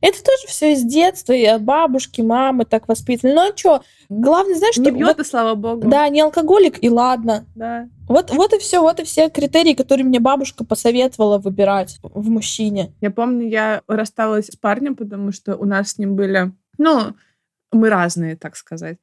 Это 0.00 0.22
тоже 0.22 0.46
все 0.48 0.72
из 0.72 0.82
детства, 0.82 1.32
и 1.32 1.44
от 1.44 1.62
бабушки, 1.62 2.20
мамы 2.20 2.64
так 2.64 2.88
воспитаны. 2.88 3.34
Ну 3.34 3.52
а 3.52 3.56
что? 3.56 3.82
Главное, 4.08 4.56
знаешь, 4.56 4.74
что... 4.74 4.82
Не 4.82 4.90
бьет, 4.90 5.16
вот- 5.16 5.20
и 5.20 5.28
слава 5.28 5.54
богу. 5.54 5.88
Да, 5.88 6.08
не 6.08 6.20
алкоголик, 6.20 6.82
и 6.82 6.90
ладно. 6.90 7.46
Да. 7.54 7.88
Вот, 8.08 8.30
вот 8.32 8.52
и 8.52 8.58
все, 8.58 8.80
вот 8.80 9.00
и 9.00 9.04
все 9.04 9.30
критерии, 9.30 9.74
которые 9.74 10.04
мне 10.04 10.20
бабушка 10.20 10.64
посоветовала 10.64 11.38
выбирать 11.38 11.98
в 12.02 12.28
мужчине. 12.28 12.92
Я 13.00 13.10
помню, 13.10 13.48
я 13.48 13.82
рассталась 13.86 14.46
с 14.46 14.56
парнем, 14.56 14.94
потому 14.94 15.32
что 15.32 15.56
у 15.56 15.64
нас 15.64 15.90
с 15.92 15.98
ним 15.98 16.16
были... 16.16 16.52
Ну, 16.76 17.14
мы 17.72 17.88
разные, 17.88 18.36
так 18.36 18.56
сказать. 18.56 18.98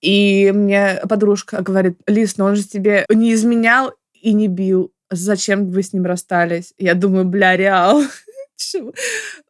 И 0.00 0.52
мне 0.54 1.00
подружка 1.08 1.62
говорит, 1.62 1.98
Лиз, 2.06 2.36
ну 2.36 2.44
он 2.44 2.56
же 2.56 2.64
тебе 2.64 3.04
не 3.08 3.32
изменял 3.32 3.92
и 4.12 4.32
не 4.32 4.48
бил. 4.48 4.92
Зачем 5.10 5.70
вы 5.70 5.82
с 5.82 5.92
ним 5.92 6.04
расстались? 6.04 6.74
Я 6.78 6.94
думаю, 6.94 7.24
бля, 7.24 7.56
реал. 7.56 8.02
Чего? 8.60 8.92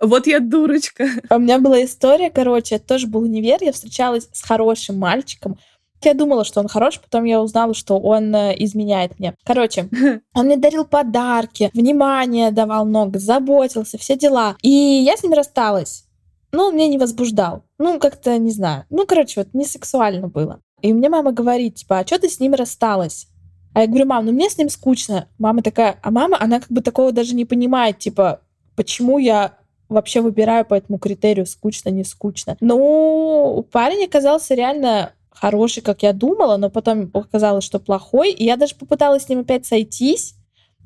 Вот 0.00 0.26
я 0.26 0.40
дурочка. 0.40 1.06
У 1.30 1.38
меня 1.38 1.58
была 1.58 1.84
история, 1.84 2.30
короче, 2.30 2.76
это 2.76 2.86
тоже 2.86 3.06
был 3.08 3.22
универ, 3.22 3.58
я 3.60 3.72
встречалась 3.72 4.28
с 4.32 4.42
хорошим 4.42 4.98
мальчиком. 4.98 5.58
Я 6.02 6.14
думала, 6.14 6.44
что 6.44 6.60
он 6.60 6.68
хорош, 6.68 6.98
потом 6.98 7.24
я 7.24 7.42
узнала, 7.42 7.74
что 7.74 7.98
он 7.98 8.34
э, 8.34 8.54
изменяет 8.58 9.18
мне. 9.18 9.34
Короче, 9.44 9.88
он 10.34 10.46
мне 10.46 10.56
дарил 10.56 10.86
подарки, 10.86 11.70
внимание 11.74 12.52
давал 12.52 12.86
много, 12.86 13.18
заботился, 13.18 13.98
все 13.98 14.16
дела. 14.16 14.56
И 14.62 14.70
я 14.70 15.16
с 15.16 15.22
ним 15.22 15.34
рассталась. 15.34 16.04
Ну, 16.52 16.64
он 16.64 16.76
меня 16.76 16.88
не 16.88 16.96
возбуждал. 16.96 17.64
Ну, 17.78 17.98
как-то, 17.98 18.38
не 18.38 18.50
знаю. 18.50 18.86
Ну, 18.88 19.06
короче, 19.06 19.40
вот 19.40 19.52
не 19.52 19.64
сексуально 19.64 20.28
было. 20.28 20.60
И 20.80 20.92
мне 20.92 21.10
мама 21.10 21.32
говорит, 21.32 21.76
типа, 21.76 21.98
а 21.98 22.06
что 22.06 22.18
ты 22.18 22.30
с 22.30 22.40
ним 22.40 22.54
рассталась? 22.54 23.28
А 23.74 23.82
я 23.82 23.86
говорю, 23.86 24.06
мам, 24.06 24.26
ну 24.26 24.32
мне 24.32 24.48
с 24.48 24.56
ним 24.56 24.68
скучно. 24.68 25.28
Мама 25.38 25.62
такая, 25.62 25.98
а 26.02 26.10
мама, 26.10 26.38
она 26.40 26.60
как 26.60 26.70
бы 26.70 26.80
такого 26.80 27.12
даже 27.12 27.34
не 27.34 27.44
понимает, 27.44 27.98
типа, 27.98 28.40
почему 28.80 29.18
я 29.18 29.58
вообще 29.90 30.22
выбираю 30.22 30.64
по 30.64 30.72
этому 30.72 30.98
критерию 30.98 31.44
скучно, 31.44 31.90
не 31.90 32.02
скучно. 32.02 32.56
Ну, 32.62 33.66
парень 33.70 34.06
оказался 34.06 34.54
реально 34.54 35.12
хороший, 35.30 35.82
как 35.82 36.02
я 36.02 36.14
думала, 36.14 36.56
но 36.56 36.70
потом 36.70 37.10
оказалось, 37.12 37.62
что 37.62 37.78
плохой, 37.78 38.32
и 38.32 38.42
я 38.42 38.56
даже 38.56 38.74
попыталась 38.74 39.24
с 39.24 39.28
ним 39.28 39.40
опять 39.40 39.66
сойтись. 39.66 40.34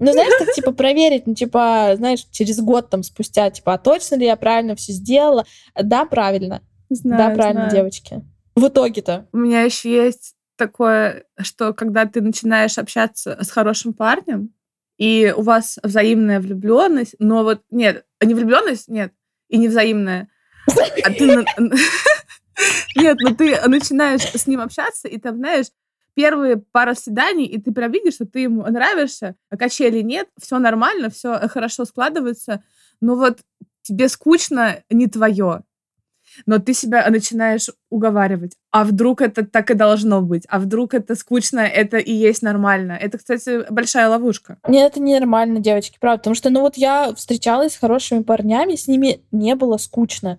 Ну, 0.01 0.11
знаешь, 0.11 0.33
так, 0.41 0.53
типа, 0.57 0.73
проверить, 0.73 1.29
ну, 1.29 1.37
типа, 1.37 1.93
знаешь, 1.95 2.27
через 2.33 2.61
год 2.61 2.91
там 2.91 3.05
спустя, 3.05 3.49
типа, 3.49 3.75
а 3.75 3.79
точно 3.79 4.17
ли 4.17 4.27
я 4.27 4.35
правильно 4.35 4.75
все 4.75 4.93
сделала? 4.93 5.47
Да, 5.81 6.05
правильно. 6.05 6.63
Знаю, 6.91 7.29
да, 7.31 7.35
правильно, 7.37 7.71
знаю. 7.71 7.77
девочки. 7.77 8.23
В 8.57 8.67
итоге-то. 8.67 9.29
У 9.33 9.37
меня 9.37 9.61
еще 9.61 9.89
есть 9.89 10.35
такое, 10.57 11.27
что 11.39 11.73
когда 11.75 12.07
ты 12.07 12.21
начинаешь 12.21 12.77
общаться 12.77 13.39
с 13.41 13.51
хорошим 13.51 13.93
парнем, 13.93 14.53
и 14.99 15.33
у 15.37 15.43
вас 15.43 15.79
взаимная 15.83 16.41
влюбленность, 16.41 17.17
но 17.19 17.43
вот 17.43 17.63
нет, 17.71 18.07
не 18.23 18.35
влюбленность, 18.35 18.89
нет, 18.89 19.13
и 19.49 19.59
не 19.59 19.69
взаимная, 19.69 20.29
а 20.67 21.11
ты 21.11 21.45
нет, 22.97 23.19
но 23.21 23.35
ты 23.35 23.61
начинаешь 23.69 24.23
с 24.23 24.47
ним 24.47 24.61
общаться, 24.61 25.09
и 25.09 25.19
там, 25.19 25.37
знаешь, 25.37 25.67
первые 26.15 26.57
пару 26.57 26.95
свиданий, 26.95 27.47
и 27.47 27.61
ты 27.61 27.73
прям 27.73 27.91
видишь, 27.91 28.15
что 28.15 28.27
ты 28.27 28.41
ему 28.41 28.63
нравишься, 28.63 29.37
а 29.51 29.57
качели 29.57 30.01
нет, 30.01 30.29
все 30.41 30.59
нормально, 30.59 31.11
все 31.11 31.49
хорошо 31.49 31.85
складывается, 31.85 32.63
но 33.01 33.17
вот 33.17 33.41
тебе 33.83 34.09
скучно 34.09 34.83
не 34.91 35.09
твое. 35.09 35.63
Но 36.47 36.59
ты 36.59 36.75
себя 36.75 37.09
начинаешь 37.11 37.69
уговаривать. 37.91 38.53
А 38.71 38.85
вдруг 38.85 39.21
это 39.21 39.45
так 39.47 39.71
и 39.71 39.75
должно 39.75 40.21
быть? 40.23 40.45
А 40.49 40.59
вдруг 40.59 40.95
это 40.95 41.15
скучно, 41.15 41.61
это 41.61 41.99
и 41.99 42.13
есть 42.13 42.43
нормально? 42.43 42.93
Это, 42.93 43.19
кстати, 43.19 43.71
большая 43.71 44.09
ловушка. 44.09 44.59
Нет, 44.69 44.93
это 44.93 45.01
ненормально, 45.01 45.61
девочки, 45.61 45.97
правда. 46.01 46.19
Потому 46.19 46.35
что, 46.35 46.51
ну 46.51 46.61
вот 46.61 46.77
я 46.77 47.15
встречалась 47.15 47.75
с 47.75 47.79
хорошими 47.79 48.23
парнями, 48.23 48.75
с 48.75 48.89
ними 48.89 49.21
не 49.33 49.55
было 49.55 49.77
скучно. 49.77 50.39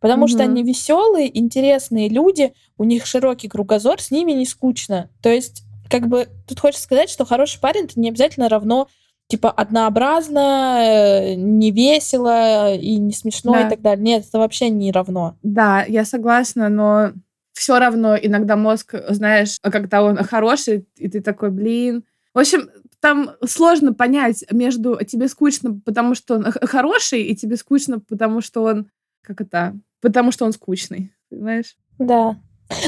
Потому 0.00 0.28
что 0.28 0.42
Мгм. 0.42 0.52
они 0.52 0.62
веселые, 0.64 1.38
интересные 1.38 2.08
люди, 2.08 2.52
у 2.76 2.84
них 2.84 3.06
широкий 3.06 3.48
кругозор, 3.48 4.00
с 4.02 4.10
ними 4.10 4.32
не 4.32 4.44
скучно. 4.44 5.08
То 5.22 5.30
есть, 5.30 5.62
как 5.88 6.08
бы, 6.08 6.28
тут 6.46 6.60
хочется 6.60 6.84
сказать, 6.84 7.08
что 7.08 7.24
хороший 7.24 7.58
парень 7.60 7.84
это 7.84 7.98
не 7.98 8.10
обязательно 8.10 8.48
равно 8.48 8.88
типа 9.28 9.50
однообразно, 9.50 10.78
э, 10.80 11.34
не 11.34 11.70
весело 11.70 12.74
и 12.74 12.96
не 12.96 13.12
смешно 13.12 13.52
Да. 13.52 13.66
и 13.66 13.70
так 13.70 13.80
далее. 13.80 14.04
Нет, 14.04 14.24
это 14.28 14.38
вообще 14.38 14.70
не 14.70 14.92
равно. 14.92 15.36
Да, 15.42 15.84
я 15.84 16.04
согласна, 16.04 16.68
но 16.68 17.12
все 17.52 17.78
равно 17.78 18.16
иногда 18.16 18.56
мозг, 18.56 18.94
знаешь, 19.08 19.58
когда 19.62 20.02
он 20.02 20.16
хороший, 20.18 20.86
и 20.96 21.08
ты 21.08 21.20
такой, 21.20 21.50
блин. 21.50 22.04
В 22.34 22.38
общем, 22.40 22.68
там 23.00 23.30
сложно 23.46 23.92
понять 23.92 24.44
между 24.50 24.98
тебе 25.06 25.28
скучно, 25.28 25.78
потому 25.84 26.14
что 26.14 26.34
он 26.36 26.44
хороший, 26.62 27.22
и 27.22 27.36
тебе 27.36 27.56
скучно, 27.56 28.00
потому 28.00 28.40
что 28.40 28.62
он, 28.64 28.88
как 29.22 29.40
это, 29.40 29.74
потому 30.00 30.32
что 30.32 30.44
он 30.44 30.52
скучный, 30.52 31.12
понимаешь? 31.30 31.76
Да. 31.98 32.36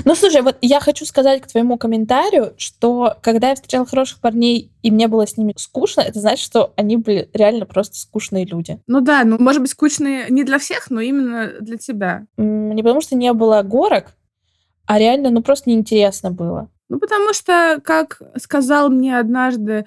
Ну, 0.05 0.15
слушай, 0.15 0.41
вот 0.43 0.57
я 0.62 0.81
хочу 0.81 1.05
сказать 1.05 1.43
к 1.43 1.47
твоему 1.47 1.77
комментарию, 1.77 2.55
что 2.57 3.17
когда 3.23 3.51
я 3.51 3.55
встречала 3.55 3.87
хороших 3.87 4.21
парней, 4.21 4.73
и 4.83 4.91
мне 4.91 5.07
было 5.07 5.27
с 5.27 5.37
ними 5.37 5.55
скучно, 5.57 6.01
это 6.01 6.19
значит, 6.21 6.45
что 6.45 6.73
они 6.77 6.97
были 6.97 7.29
реально 7.33 7.67
просто 7.67 7.97
скучные 7.97 8.47
люди. 8.47 8.81
Ну 8.87 9.01
да, 9.01 9.25
ну, 9.25 9.37
может 9.39 9.61
быть, 9.61 9.71
скучные 9.71 10.27
не 10.31 10.45
для 10.45 10.59
всех, 10.59 10.91
но 10.91 11.01
именно 11.01 11.53
для 11.61 11.77
тебя. 11.77 12.27
Не 12.37 12.83
потому 12.83 13.01
что 13.01 13.17
не 13.17 13.33
было 13.33 13.62
горок, 13.62 14.15
а 14.87 14.99
реально, 14.99 15.31
ну, 15.31 15.43
просто 15.43 15.69
неинтересно 15.71 16.31
было. 16.31 16.71
Ну, 16.89 16.99
потому 16.99 17.33
что, 17.33 17.81
как 17.85 18.23
сказал 18.41 18.91
мне 18.91 19.19
однажды 19.19 19.87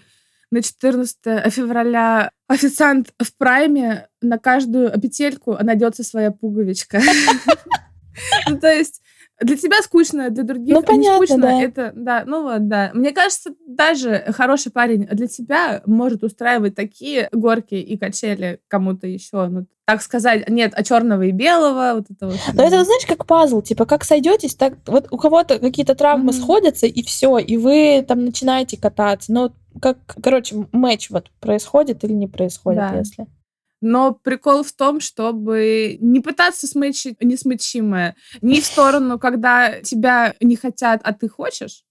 на 0.51 0.61
14 0.61 1.53
февраля 1.53 2.31
официант 2.47 3.13
в 3.19 3.35
прайме, 3.37 4.07
на 4.21 4.37
каждую 4.37 4.91
петельку 4.99 5.57
найдется 5.61 6.03
своя 6.03 6.31
пуговичка. 6.31 7.01
Ну, 8.49 8.59
то 8.59 8.69
есть 8.69 9.01
для 9.41 9.55
тебя 9.57 9.81
скучно, 9.81 10.29
для 10.29 10.43
других 10.43 10.75
Ну, 10.75 10.81
не 10.81 10.85
понятно, 10.85 11.15
скучно. 11.27 11.41
да. 11.43 11.61
Это, 11.61 11.91
да, 11.95 12.23
ну 12.25 12.43
вот, 12.43 12.67
да. 12.67 12.91
Мне 12.93 13.11
кажется, 13.11 13.51
даже 13.67 14.25
хороший 14.35 14.71
парень 14.71 15.07
для 15.11 15.27
тебя 15.27 15.81
может 15.85 16.23
устраивать 16.23 16.75
такие 16.75 17.29
горки 17.31 17.75
и 17.75 17.97
качели 17.97 18.59
кому-то 18.67 19.07
еще. 19.07 19.47
Ну, 19.47 19.65
так 19.85 20.01
сказать, 20.01 20.47
нет, 20.49 20.73
а 20.75 20.83
черного 20.83 21.23
и 21.23 21.31
белого, 21.31 21.93
вот 21.95 22.05
это 22.11 22.27
вот. 22.27 22.37
Но 22.53 22.63
это, 22.63 22.83
знаешь, 22.83 23.05
как 23.07 23.25
пазл, 23.25 23.61
типа, 23.61 23.85
как 23.85 24.03
сойдетесь, 24.03 24.55
так 24.55 24.73
вот 24.85 25.07
у 25.09 25.17
кого-то 25.17 25.57
какие-то 25.57 25.95
травмы 25.95 26.25
Мгм. 26.31 26.33
сходятся, 26.33 26.85
и 26.85 27.01
все, 27.03 27.37
и 27.39 27.57
вы 27.57 28.05
там 28.07 28.25
начинаете 28.25 28.77
кататься. 28.77 29.33
Ну, 29.33 29.51
как, 29.81 29.97
короче, 30.21 30.67
матч 30.71 31.09
вот 31.09 31.31
происходит 31.39 32.03
или 32.03 32.13
не 32.13 32.27
происходит, 32.27 32.79
Да. 32.81 32.97
если. 32.97 33.25
Но 33.81 34.13
прикол 34.13 34.63
в 34.63 34.71
том, 34.73 34.99
чтобы 34.99 35.97
не 36.01 36.19
пытаться 36.19 36.67
смычить 36.67 37.21
несмычимое. 37.23 38.15
Ни 38.41 38.59
в 38.59 38.65
сторону, 38.65 39.17
когда 39.19 39.79
тебя 39.81 40.33
не 40.41 40.55
хотят, 40.55 41.01
а 41.03 41.13
ты 41.13 41.29
хочешь, 41.29 41.83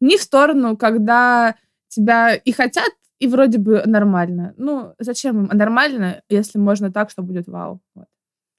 ни 0.00 0.16
в 0.16 0.22
сторону, 0.22 0.76
когда 0.76 1.54
тебя 1.88 2.34
и 2.34 2.52
хотят, 2.52 2.90
и 3.18 3.26
вроде 3.26 3.58
бы 3.58 3.82
нормально. 3.86 4.54
Ну, 4.56 4.94
зачем 4.98 5.44
им 5.44 5.56
нормально, 5.56 6.22
если 6.28 6.58
можно 6.58 6.92
так, 6.92 7.10
что 7.10 7.22
будет 7.22 7.46
вау? 7.46 7.80
Вот, 7.94 8.06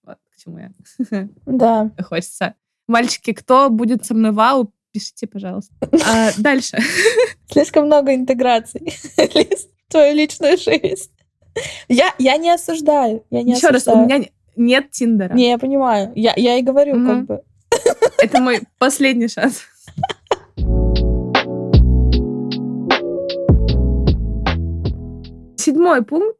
вот 0.04 0.17
к 0.32 0.38
чему 0.41 0.60
я 0.60 0.71
Да. 1.45 1.91
хочется. 2.04 2.56
Мальчики, 2.88 3.34
кто 3.34 3.69
будет 3.69 4.06
со 4.06 4.13
мной 4.13 4.32
вау, 4.32 4.71
пишите, 4.91 5.28
пожалуйста. 5.28 5.74
А, 6.08 6.30
дальше. 6.38 6.78
Слишком 7.52 7.86
много 7.88 8.13
интеграций 8.15 8.82
Лиз, 9.17 9.67
твою 9.89 10.15
личную 10.15 10.58
жизнь. 10.58 11.12
Я, 11.88 12.13
я 12.18 12.38
не 12.38 12.50
осуждаю. 12.52 13.24
Я 13.30 13.44
не 13.44 13.54
Еще 13.54 13.68
раз, 13.68 13.84
осуждаю. 13.88 14.00
у 14.00 14.06
меня 14.06 14.18
не- 14.20 14.32
нет 14.56 14.91
Тиндера. 14.91 15.34
Не, 15.34 15.50
я 15.52 15.58
понимаю. 15.58 16.12
Я, 16.15 16.34
я 16.36 16.58
и 16.58 16.62
говорю, 16.62 16.96
Мгм. 16.96 17.08
как 17.08 17.26
бы. 17.26 17.41
Это 18.18 18.39
мой 18.41 18.62
последний 18.80 19.28
шанс. 19.28 19.62
Седьмой 25.58 26.04
пункт. 26.04 26.38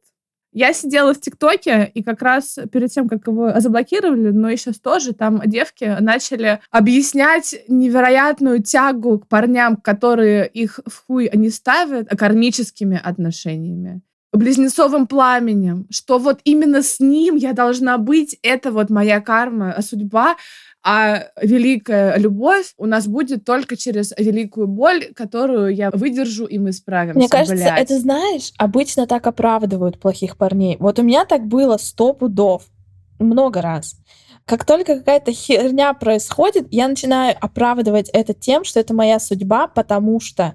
Я 0.52 0.72
сидела 0.72 1.12
в 1.12 1.20
ТикТоке, 1.20 1.90
и 1.92 2.02
как 2.02 2.22
раз 2.22 2.58
перед 2.72 2.90
тем, 2.90 3.08
как 3.10 3.26
его 3.26 3.60
заблокировали, 3.60 4.30
но 4.30 4.48
и 4.48 4.56
сейчас 4.56 4.78
тоже, 4.80 5.12
там 5.12 5.42
девки 5.44 5.96
начали 6.00 6.60
объяснять 6.70 7.56
невероятную 7.68 8.62
тягу 8.62 9.18
к 9.18 9.28
парням, 9.28 9.76
которые 9.76 10.46
их 10.48 10.80
в 10.86 11.04
хуй 11.06 11.26
они 11.26 11.50
ставят, 11.50 12.08
кармическими 12.08 12.98
отношениями 13.02 14.00
близнецовым 14.36 15.06
пламенем, 15.06 15.86
что 15.90 16.18
вот 16.18 16.40
именно 16.44 16.82
с 16.82 17.00
ним 17.00 17.36
я 17.36 17.52
должна 17.52 17.98
быть, 17.98 18.38
это 18.42 18.70
вот 18.70 18.90
моя 18.90 19.20
карма, 19.20 19.76
судьба, 19.80 20.36
а 20.84 21.24
великая 21.42 22.16
любовь 22.16 22.72
у 22.76 22.86
нас 22.86 23.08
будет 23.08 23.44
только 23.44 23.76
через 23.76 24.12
великую 24.16 24.68
боль, 24.68 25.06
которую 25.14 25.74
я 25.74 25.90
выдержу, 25.90 26.44
и 26.44 26.58
мы 26.58 26.72
справимся. 26.72 27.18
Мне 27.18 27.28
кажется, 27.28 27.56
блядь. 27.56 27.80
это, 27.80 27.98
знаешь, 27.98 28.52
обычно 28.56 29.06
так 29.08 29.26
оправдывают 29.26 29.98
плохих 29.98 30.36
парней. 30.36 30.76
Вот 30.78 31.00
у 31.00 31.02
меня 31.02 31.24
так 31.24 31.46
было 31.46 31.76
сто 31.76 32.12
пудов. 32.12 32.64
Много 33.18 33.62
раз. 33.62 33.96
Как 34.44 34.64
только 34.64 34.98
какая-то 34.98 35.32
херня 35.32 35.92
происходит, 35.92 36.68
я 36.70 36.86
начинаю 36.86 37.34
оправдывать 37.40 38.08
это 38.10 38.32
тем, 38.32 38.62
что 38.62 38.78
это 38.78 38.94
моя 38.94 39.18
судьба, 39.18 39.66
потому 39.66 40.20
что 40.20 40.54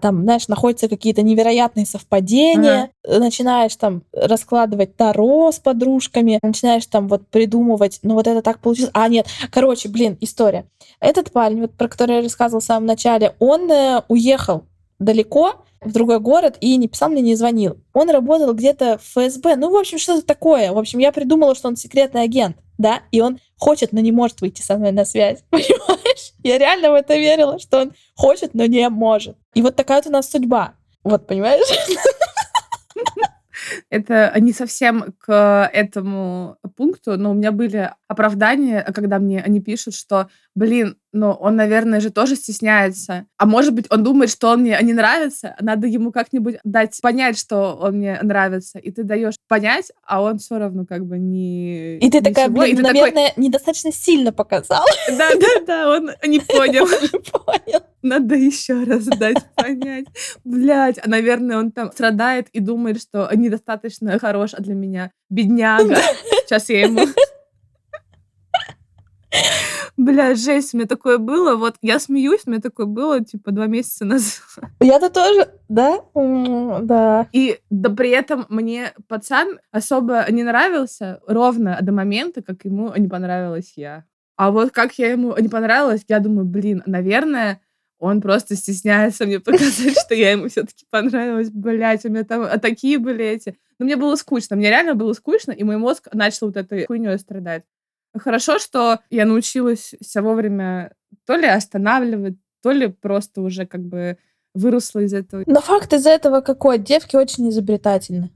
там, 0.00 0.22
знаешь, 0.22 0.48
находятся 0.48 0.88
какие-то 0.88 1.22
невероятные 1.22 1.86
совпадения, 1.86 2.90
ага. 3.04 3.18
начинаешь 3.18 3.74
там 3.76 4.02
раскладывать 4.12 4.96
таро 4.96 5.50
с 5.50 5.58
подружками, 5.58 6.38
начинаешь 6.42 6.86
там 6.86 7.08
вот 7.08 7.26
придумывать, 7.28 8.00
ну 8.02 8.14
вот 8.14 8.26
это 8.26 8.42
так 8.42 8.60
получилось. 8.60 8.90
А, 8.94 9.08
нет, 9.08 9.26
короче, 9.50 9.88
блин, 9.88 10.16
история. 10.20 10.66
Этот 11.00 11.32
парень, 11.32 11.60
вот 11.60 11.72
про 11.72 11.88
который 11.88 12.16
я 12.16 12.22
рассказывала 12.22 12.60
в 12.60 12.64
самом 12.64 12.86
начале, 12.86 13.34
он 13.38 13.70
э, 13.70 14.02
уехал 14.08 14.64
далеко, 14.98 15.56
в 15.80 15.92
другой 15.92 16.20
город 16.20 16.56
и 16.60 16.76
не 16.76 16.88
писал 16.88 17.10
мне, 17.10 17.22
не 17.22 17.36
звонил. 17.36 17.76
Он 17.92 18.10
работал 18.10 18.52
где-то 18.54 18.98
в 18.98 19.02
ФСБ. 19.02 19.56
Ну, 19.56 19.70
в 19.70 19.76
общем, 19.76 19.98
что-то 19.98 20.26
такое. 20.26 20.72
В 20.72 20.78
общем, 20.78 20.98
я 20.98 21.12
придумала, 21.12 21.54
что 21.54 21.68
он 21.68 21.76
секретный 21.76 22.22
агент, 22.22 22.56
да, 22.78 23.02
и 23.10 23.20
он 23.20 23.38
хочет, 23.56 23.92
но 23.92 24.00
не 24.00 24.12
может 24.12 24.40
выйти 24.40 24.62
со 24.62 24.76
мной 24.76 24.92
на 24.92 25.04
связь. 25.04 25.42
Понимаешь? 25.50 26.32
Я 26.42 26.58
реально 26.58 26.90
в 26.90 26.94
это 26.94 27.16
верила, 27.16 27.58
что 27.58 27.82
он 27.82 27.92
хочет, 28.14 28.54
но 28.54 28.66
не 28.66 28.88
может. 28.88 29.36
И 29.54 29.62
вот 29.62 29.76
такая 29.76 29.98
вот 29.98 30.06
у 30.08 30.12
нас 30.12 30.30
судьба. 30.30 30.74
Вот, 31.02 31.26
понимаешь? 31.26 31.66
Это 33.90 34.32
не 34.40 34.52
совсем 34.52 35.14
к 35.18 35.70
этому 35.72 36.56
пункту, 36.76 37.16
но 37.16 37.30
у 37.30 37.34
меня 37.34 37.52
были 37.52 37.92
оправдания, 38.08 38.82
когда 38.94 39.18
мне 39.18 39.40
они 39.40 39.60
пишут, 39.60 39.94
что, 39.94 40.28
блин, 40.56 40.96
ну 41.12 41.30
он, 41.30 41.54
наверное, 41.54 42.00
же 42.00 42.10
тоже 42.10 42.34
стесняется. 42.34 43.26
А 43.36 43.46
может 43.46 43.72
быть, 43.74 43.86
он 43.90 44.02
думает, 44.02 44.30
что 44.30 44.48
он 44.48 44.62
мне 44.62 44.76
не 44.82 44.92
нравится, 44.92 45.54
надо 45.60 45.86
ему 45.86 46.10
как-нибудь 46.10 46.56
дать 46.64 46.98
понять, 47.00 47.38
что 47.38 47.78
он 47.80 47.98
мне 47.98 48.18
нравится. 48.22 48.78
И 48.78 48.90
ты 48.90 49.04
даешь 49.04 49.34
понять, 49.48 49.92
а 50.02 50.22
он 50.22 50.38
все 50.38 50.58
равно 50.58 50.84
как 50.86 51.06
бы 51.06 51.18
не... 51.18 51.98
И 51.98 52.10
ты 52.10 52.22
такая, 52.22 52.48
блин, 52.48 52.80
наверное, 52.80 53.28
такой... 53.28 53.42
недостаточно 53.44 53.92
сильно 53.92 54.32
показал. 54.32 54.84
Да-да-да, 55.08 55.90
он 55.90 56.10
не 56.26 56.40
понял. 56.40 56.86
Не 57.06 57.20
понял. 57.20 57.80
Надо 58.02 58.34
еще 58.34 58.84
раз 58.84 59.04
дать 59.04 59.44
понять. 59.54 60.06
Блять, 60.44 60.98
а, 61.02 61.08
наверное, 61.08 61.58
он 61.58 61.70
там 61.70 61.92
страдает 61.92 62.48
и 62.52 62.60
думает, 62.60 63.00
что 63.00 63.28
недостаточно 63.34 64.18
хорош 64.18 64.52
для 64.58 64.74
меня. 64.74 65.10
Бедняга. 65.28 65.96
Сейчас 66.46 66.68
я 66.68 66.82
ему 66.82 67.00
Бля, 70.06 70.36
жесть, 70.36 70.72
у 70.72 70.76
меня 70.76 70.86
такое 70.86 71.18
было. 71.18 71.56
Вот 71.56 71.74
я 71.82 71.98
смеюсь, 71.98 72.42
у 72.46 72.50
меня 72.50 72.60
такое 72.60 72.86
было, 72.86 73.24
типа, 73.24 73.50
два 73.50 73.66
месяца 73.66 74.04
назад. 74.04 74.40
Я-то 74.80 75.10
тоже, 75.10 75.48
да? 75.68 76.00
Да. 76.14 77.26
И 77.32 77.58
да 77.70 77.90
при 77.90 78.10
этом 78.10 78.46
мне 78.48 78.92
пацан 79.08 79.58
особо 79.72 80.24
не 80.30 80.44
нравился 80.44 81.20
ровно 81.26 81.76
до 81.82 81.90
момента, 81.90 82.40
как 82.40 82.64
ему 82.64 82.94
не 82.96 83.08
понравилась 83.08 83.72
я. 83.74 84.04
А 84.36 84.52
вот 84.52 84.70
как 84.70 84.92
я 84.92 85.10
ему 85.10 85.36
не 85.38 85.48
понравилась, 85.48 86.04
я 86.06 86.20
думаю, 86.20 86.46
блин, 86.46 86.84
наверное, 86.86 87.60
он 87.98 88.20
просто 88.20 88.54
стесняется 88.54 89.26
мне 89.26 89.40
показать, 89.44 89.98
что 89.98 90.14
я 90.14 90.30
ему 90.30 90.48
все-таки 90.48 90.84
понравилась. 90.88 91.50
Блять, 91.50 92.04
у 92.04 92.10
меня 92.10 92.22
там 92.22 92.46
такие 92.60 93.00
были 93.00 93.24
эти. 93.24 93.56
Но 93.80 93.86
мне 93.86 93.96
было 93.96 94.14
скучно. 94.14 94.54
Мне 94.54 94.68
реально 94.68 94.94
было 94.94 95.14
скучно, 95.14 95.50
и 95.50 95.64
мой 95.64 95.78
мозг 95.78 96.06
начал 96.12 96.46
вот 96.46 96.56
этой 96.56 96.86
хуйней 96.86 97.18
страдать. 97.18 97.64
Хорошо, 98.18 98.58
что 98.58 99.00
я 99.10 99.24
научилась 99.24 99.94
все 100.00 100.20
вовремя 100.20 100.92
то 101.26 101.36
ли 101.36 101.46
останавливать, 101.46 102.36
то 102.62 102.70
ли 102.72 102.88
просто 102.88 103.40
уже 103.42 103.66
как 103.66 103.82
бы 103.82 104.18
выросла 104.54 105.00
из 105.00 105.12
этого. 105.12 105.44
Но 105.46 105.60
факт 105.60 105.92
из 105.92 106.06
этого 106.06 106.40
какой? 106.40 106.78
Девки 106.78 107.16
очень 107.16 107.48
изобретательны. 107.50 108.30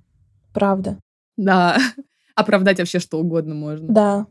Правда. 0.53 0.99
Да. 1.37 1.79
Оправдать 2.35 2.79
вообще 2.79 2.99
что 2.99 3.19
угодно 3.19 3.55
можно. 3.55 3.89
Да. 3.89 4.27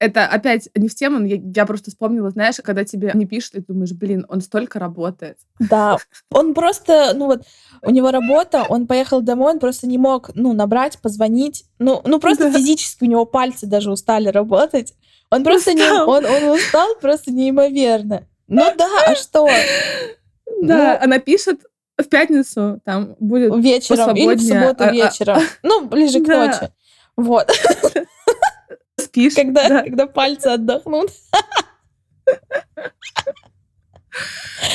Это 0.00 0.24
опять 0.24 0.70
не 0.74 0.88
в 0.88 0.94
тему, 0.94 1.18
но 1.18 1.26
я, 1.26 1.38
я 1.54 1.66
просто 1.66 1.90
вспомнила, 1.90 2.30
знаешь, 2.30 2.56
когда 2.64 2.84
тебе 2.84 3.10
не 3.12 3.26
пишут, 3.26 3.56
и 3.56 3.60
думаешь, 3.60 3.92
блин, 3.92 4.24
он 4.30 4.40
столько 4.40 4.78
работает. 4.78 5.36
Да, 5.58 5.98
он 6.30 6.54
просто, 6.54 7.12
ну 7.14 7.26
вот, 7.26 7.42
у 7.82 7.90
него 7.90 8.10
работа, 8.10 8.64
он 8.66 8.86
поехал 8.86 9.20
домой, 9.20 9.52
он 9.52 9.58
просто 9.58 9.86
не 9.86 9.98
мог, 9.98 10.30
ну, 10.34 10.54
набрать, 10.54 10.98
позвонить, 11.02 11.66
ну, 11.78 12.00
ну 12.06 12.18
просто 12.18 12.50
да. 12.50 12.58
физически 12.58 13.04
у 13.04 13.08
него 13.08 13.26
пальцы 13.26 13.66
даже 13.66 13.92
устали 13.92 14.28
работать. 14.28 14.94
Он 15.30 15.44
просто 15.44 15.74
устал. 15.74 15.94
не, 15.94 16.02
он, 16.02 16.24
он 16.24 16.56
устал 16.56 16.94
просто 16.98 17.30
неимоверно. 17.30 18.26
Ну 18.48 18.72
да, 18.78 18.88
а 19.06 19.14
что? 19.14 19.46
Да, 20.62 20.98
ну, 20.98 21.04
она 21.04 21.18
пишет 21.18 21.60
в 21.98 22.04
пятницу, 22.04 22.80
там 22.86 23.16
будет 23.20 23.54
Вечером 23.54 24.16
или 24.16 24.34
в 24.34 24.40
субботу 24.40 24.84
а, 24.84 24.86
а 24.86 24.92
вечером. 24.92 25.36
А, 25.36 25.42
ну, 25.62 25.86
ближе 25.86 26.20
к 26.20 26.26
да. 26.26 26.46
ночи. 26.46 26.72
Вот. 27.16 27.50
Спишь. 29.00 29.34
Когда, 29.34 29.68
да. 29.68 29.82
когда 29.82 30.06
пальцы 30.06 30.46
отдохнут. 30.46 31.10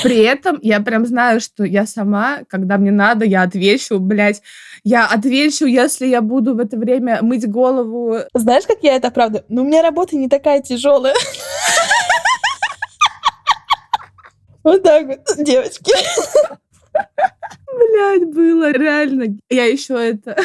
При 0.03 0.23
этом 0.23 0.59
я 0.61 0.79
прям 0.79 1.05
знаю, 1.05 1.39
что 1.39 1.63
я 1.63 1.85
сама, 1.85 2.39
когда 2.47 2.77
мне 2.77 2.91
надо, 2.91 3.25
я 3.25 3.43
отвечу, 3.43 3.99
блядь. 3.99 4.41
Я 4.83 5.07
отвечу, 5.07 5.65
если 5.65 6.05
я 6.05 6.21
буду 6.21 6.55
в 6.55 6.59
это 6.59 6.77
время 6.77 7.19
мыть 7.21 7.49
голову. 7.49 8.19
Знаешь, 8.33 8.65
как 8.67 8.79
я 8.81 8.95
это 8.95 9.09
правда? 9.11 9.43
Ну, 9.49 9.63
у 9.63 9.65
меня 9.65 9.81
работа 9.81 10.15
не 10.15 10.29
такая 10.29 10.61
тяжелая. 10.61 11.15
Вот 14.63 14.81
так 14.81 15.05
вот, 15.05 15.19
девочки. 15.37 15.93
Блядь, 17.71 18.33
было 18.33 18.71
реально. 18.71 19.37
Я 19.49 19.65
еще 19.65 19.93
это... 19.93 20.35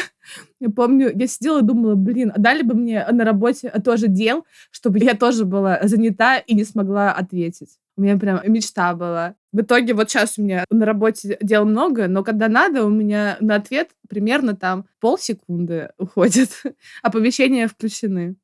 Я 0.61 0.69
помню, 0.69 1.11
я 1.15 1.25
сидела 1.25 1.61
и 1.61 1.63
думала, 1.63 1.95
блин, 1.95 2.31
а 2.35 2.39
дали 2.39 2.61
бы 2.61 2.75
мне 2.75 3.03
на 3.11 3.25
работе 3.25 3.71
тоже 3.83 4.07
дел, 4.07 4.45
чтобы 4.69 4.99
я 4.99 5.15
тоже 5.15 5.43
была 5.43 5.79
занята 5.81 6.37
и 6.37 6.53
не 6.53 6.63
смогла 6.63 7.11
ответить. 7.11 7.79
У 7.97 8.01
меня 8.01 8.15
прям 8.17 8.39
мечта 8.45 8.93
была. 8.93 9.33
В 9.51 9.61
итоге 9.61 9.95
вот 9.95 10.11
сейчас 10.11 10.37
у 10.37 10.43
меня 10.43 10.63
на 10.69 10.85
работе 10.85 11.39
дел 11.41 11.65
много, 11.65 12.07
но 12.07 12.23
когда 12.23 12.47
надо, 12.47 12.85
у 12.85 12.89
меня 12.89 13.37
на 13.39 13.55
ответ 13.55 13.89
примерно 14.07 14.55
там 14.55 14.85
полсекунды 14.99 15.89
уходит. 15.97 16.51
Оповещения 17.01 17.67
включены. 17.67 18.35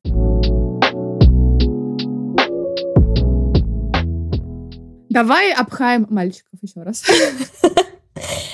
Давай 5.12 5.54
обхаем 5.54 6.08
мальчиков 6.10 6.60
еще 6.64 6.82
раз. 6.82 7.04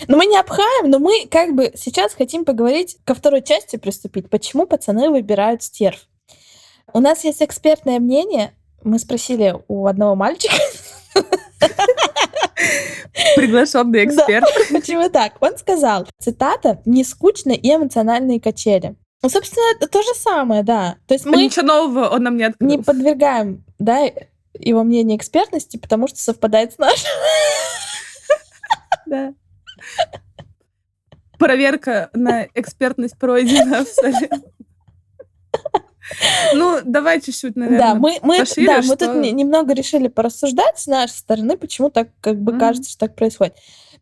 Но 0.08 0.18
мы 0.18 0.26
не 0.26 0.38
обхаем, 0.38 0.90
но 0.90 1.00
мы 1.00 1.28
как 1.30 1.54
бы 1.54 1.72
сейчас 1.76 2.14
хотим 2.14 2.46
поговорить 2.46 2.98
ко 3.06 3.14
второй 3.14 3.42
части 3.42 3.78
приступить. 3.78 4.30
Почему 4.30 4.66
пацаны 4.66 5.10
выбирают 5.10 5.64
стерв? 5.64 6.08
У 6.94 7.00
нас 7.00 7.24
есть 7.24 7.42
экспертное 7.42 8.00
мнение. 8.00 8.54
Мы 8.84 9.00
спросили 9.00 9.56
у 9.68 9.88
одного 9.88 10.16
мальчика. 10.16 10.56
Приглашенный 13.36 14.06
эксперт. 14.06 14.44
Да, 14.44 14.80
почему 14.80 15.10
так? 15.10 15.34
Он 15.40 15.58
сказал, 15.58 16.08
цитата, 16.20 16.82
«не 16.86 17.04
скучные 17.04 17.58
и 17.58 17.74
эмоциональные 17.74 18.40
качели». 18.40 18.96
Ну, 19.22 19.30
собственно, 19.30 19.64
это 19.76 19.88
то 19.88 20.02
же 20.02 20.14
самое, 20.16 20.64
да. 20.64 20.98
То 21.08 21.14
есть 21.14 21.26
мы... 21.26 21.38
Ничего 21.38 21.66
нового 21.66 22.10
он 22.10 22.24
нам 22.24 22.36
не 22.36 22.44
открыл. 22.44 22.70
Не 22.70 22.78
подвергаем, 22.80 23.64
да, 23.80 24.10
его 24.54 24.84
мнение 24.84 25.18
экспертности, 25.18 25.78
потому 25.78 26.08
что 26.08 26.20
совпадает 26.20 26.74
с 26.74 26.78
нашим. 26.78 27.10
Да. 29.06 29.34
Проверка 31.38 32.10
на 32.14 32.48
экспертность 32.54 33.18
пройдена 33.18 33.80
абсолютно. 33.82 34.44
Ну, 36.54 36.80
давай 36.84 37.22
чуть-чуть, 37.22 37.56
наверное, 37.56 37.80
Да, 37.80 37.96
мы, 37.96 38.20
мы, 38.22 38.40
пошире, 38.40 38.68
да, 38.68 38.82
что... 38.82 38.90
мы 38.92 38.98
тут 38.98 39.34
немного 39.34 39.74
решили 39.74 40.08
порассуждать 40.08 40.78
с 40.78 40.88
нашей 40.88 41.14
стороны, 41.14 41.58
почему 41.58 41.90
так 41.90 42.10
как 42.20 42.40
бы 42.40 42.54
mm-hmm. 42.54 42.60
кажется, 42.60 42.92
что 42.92 43.08
так 43.08 43.16
происходит. 43.16 43.56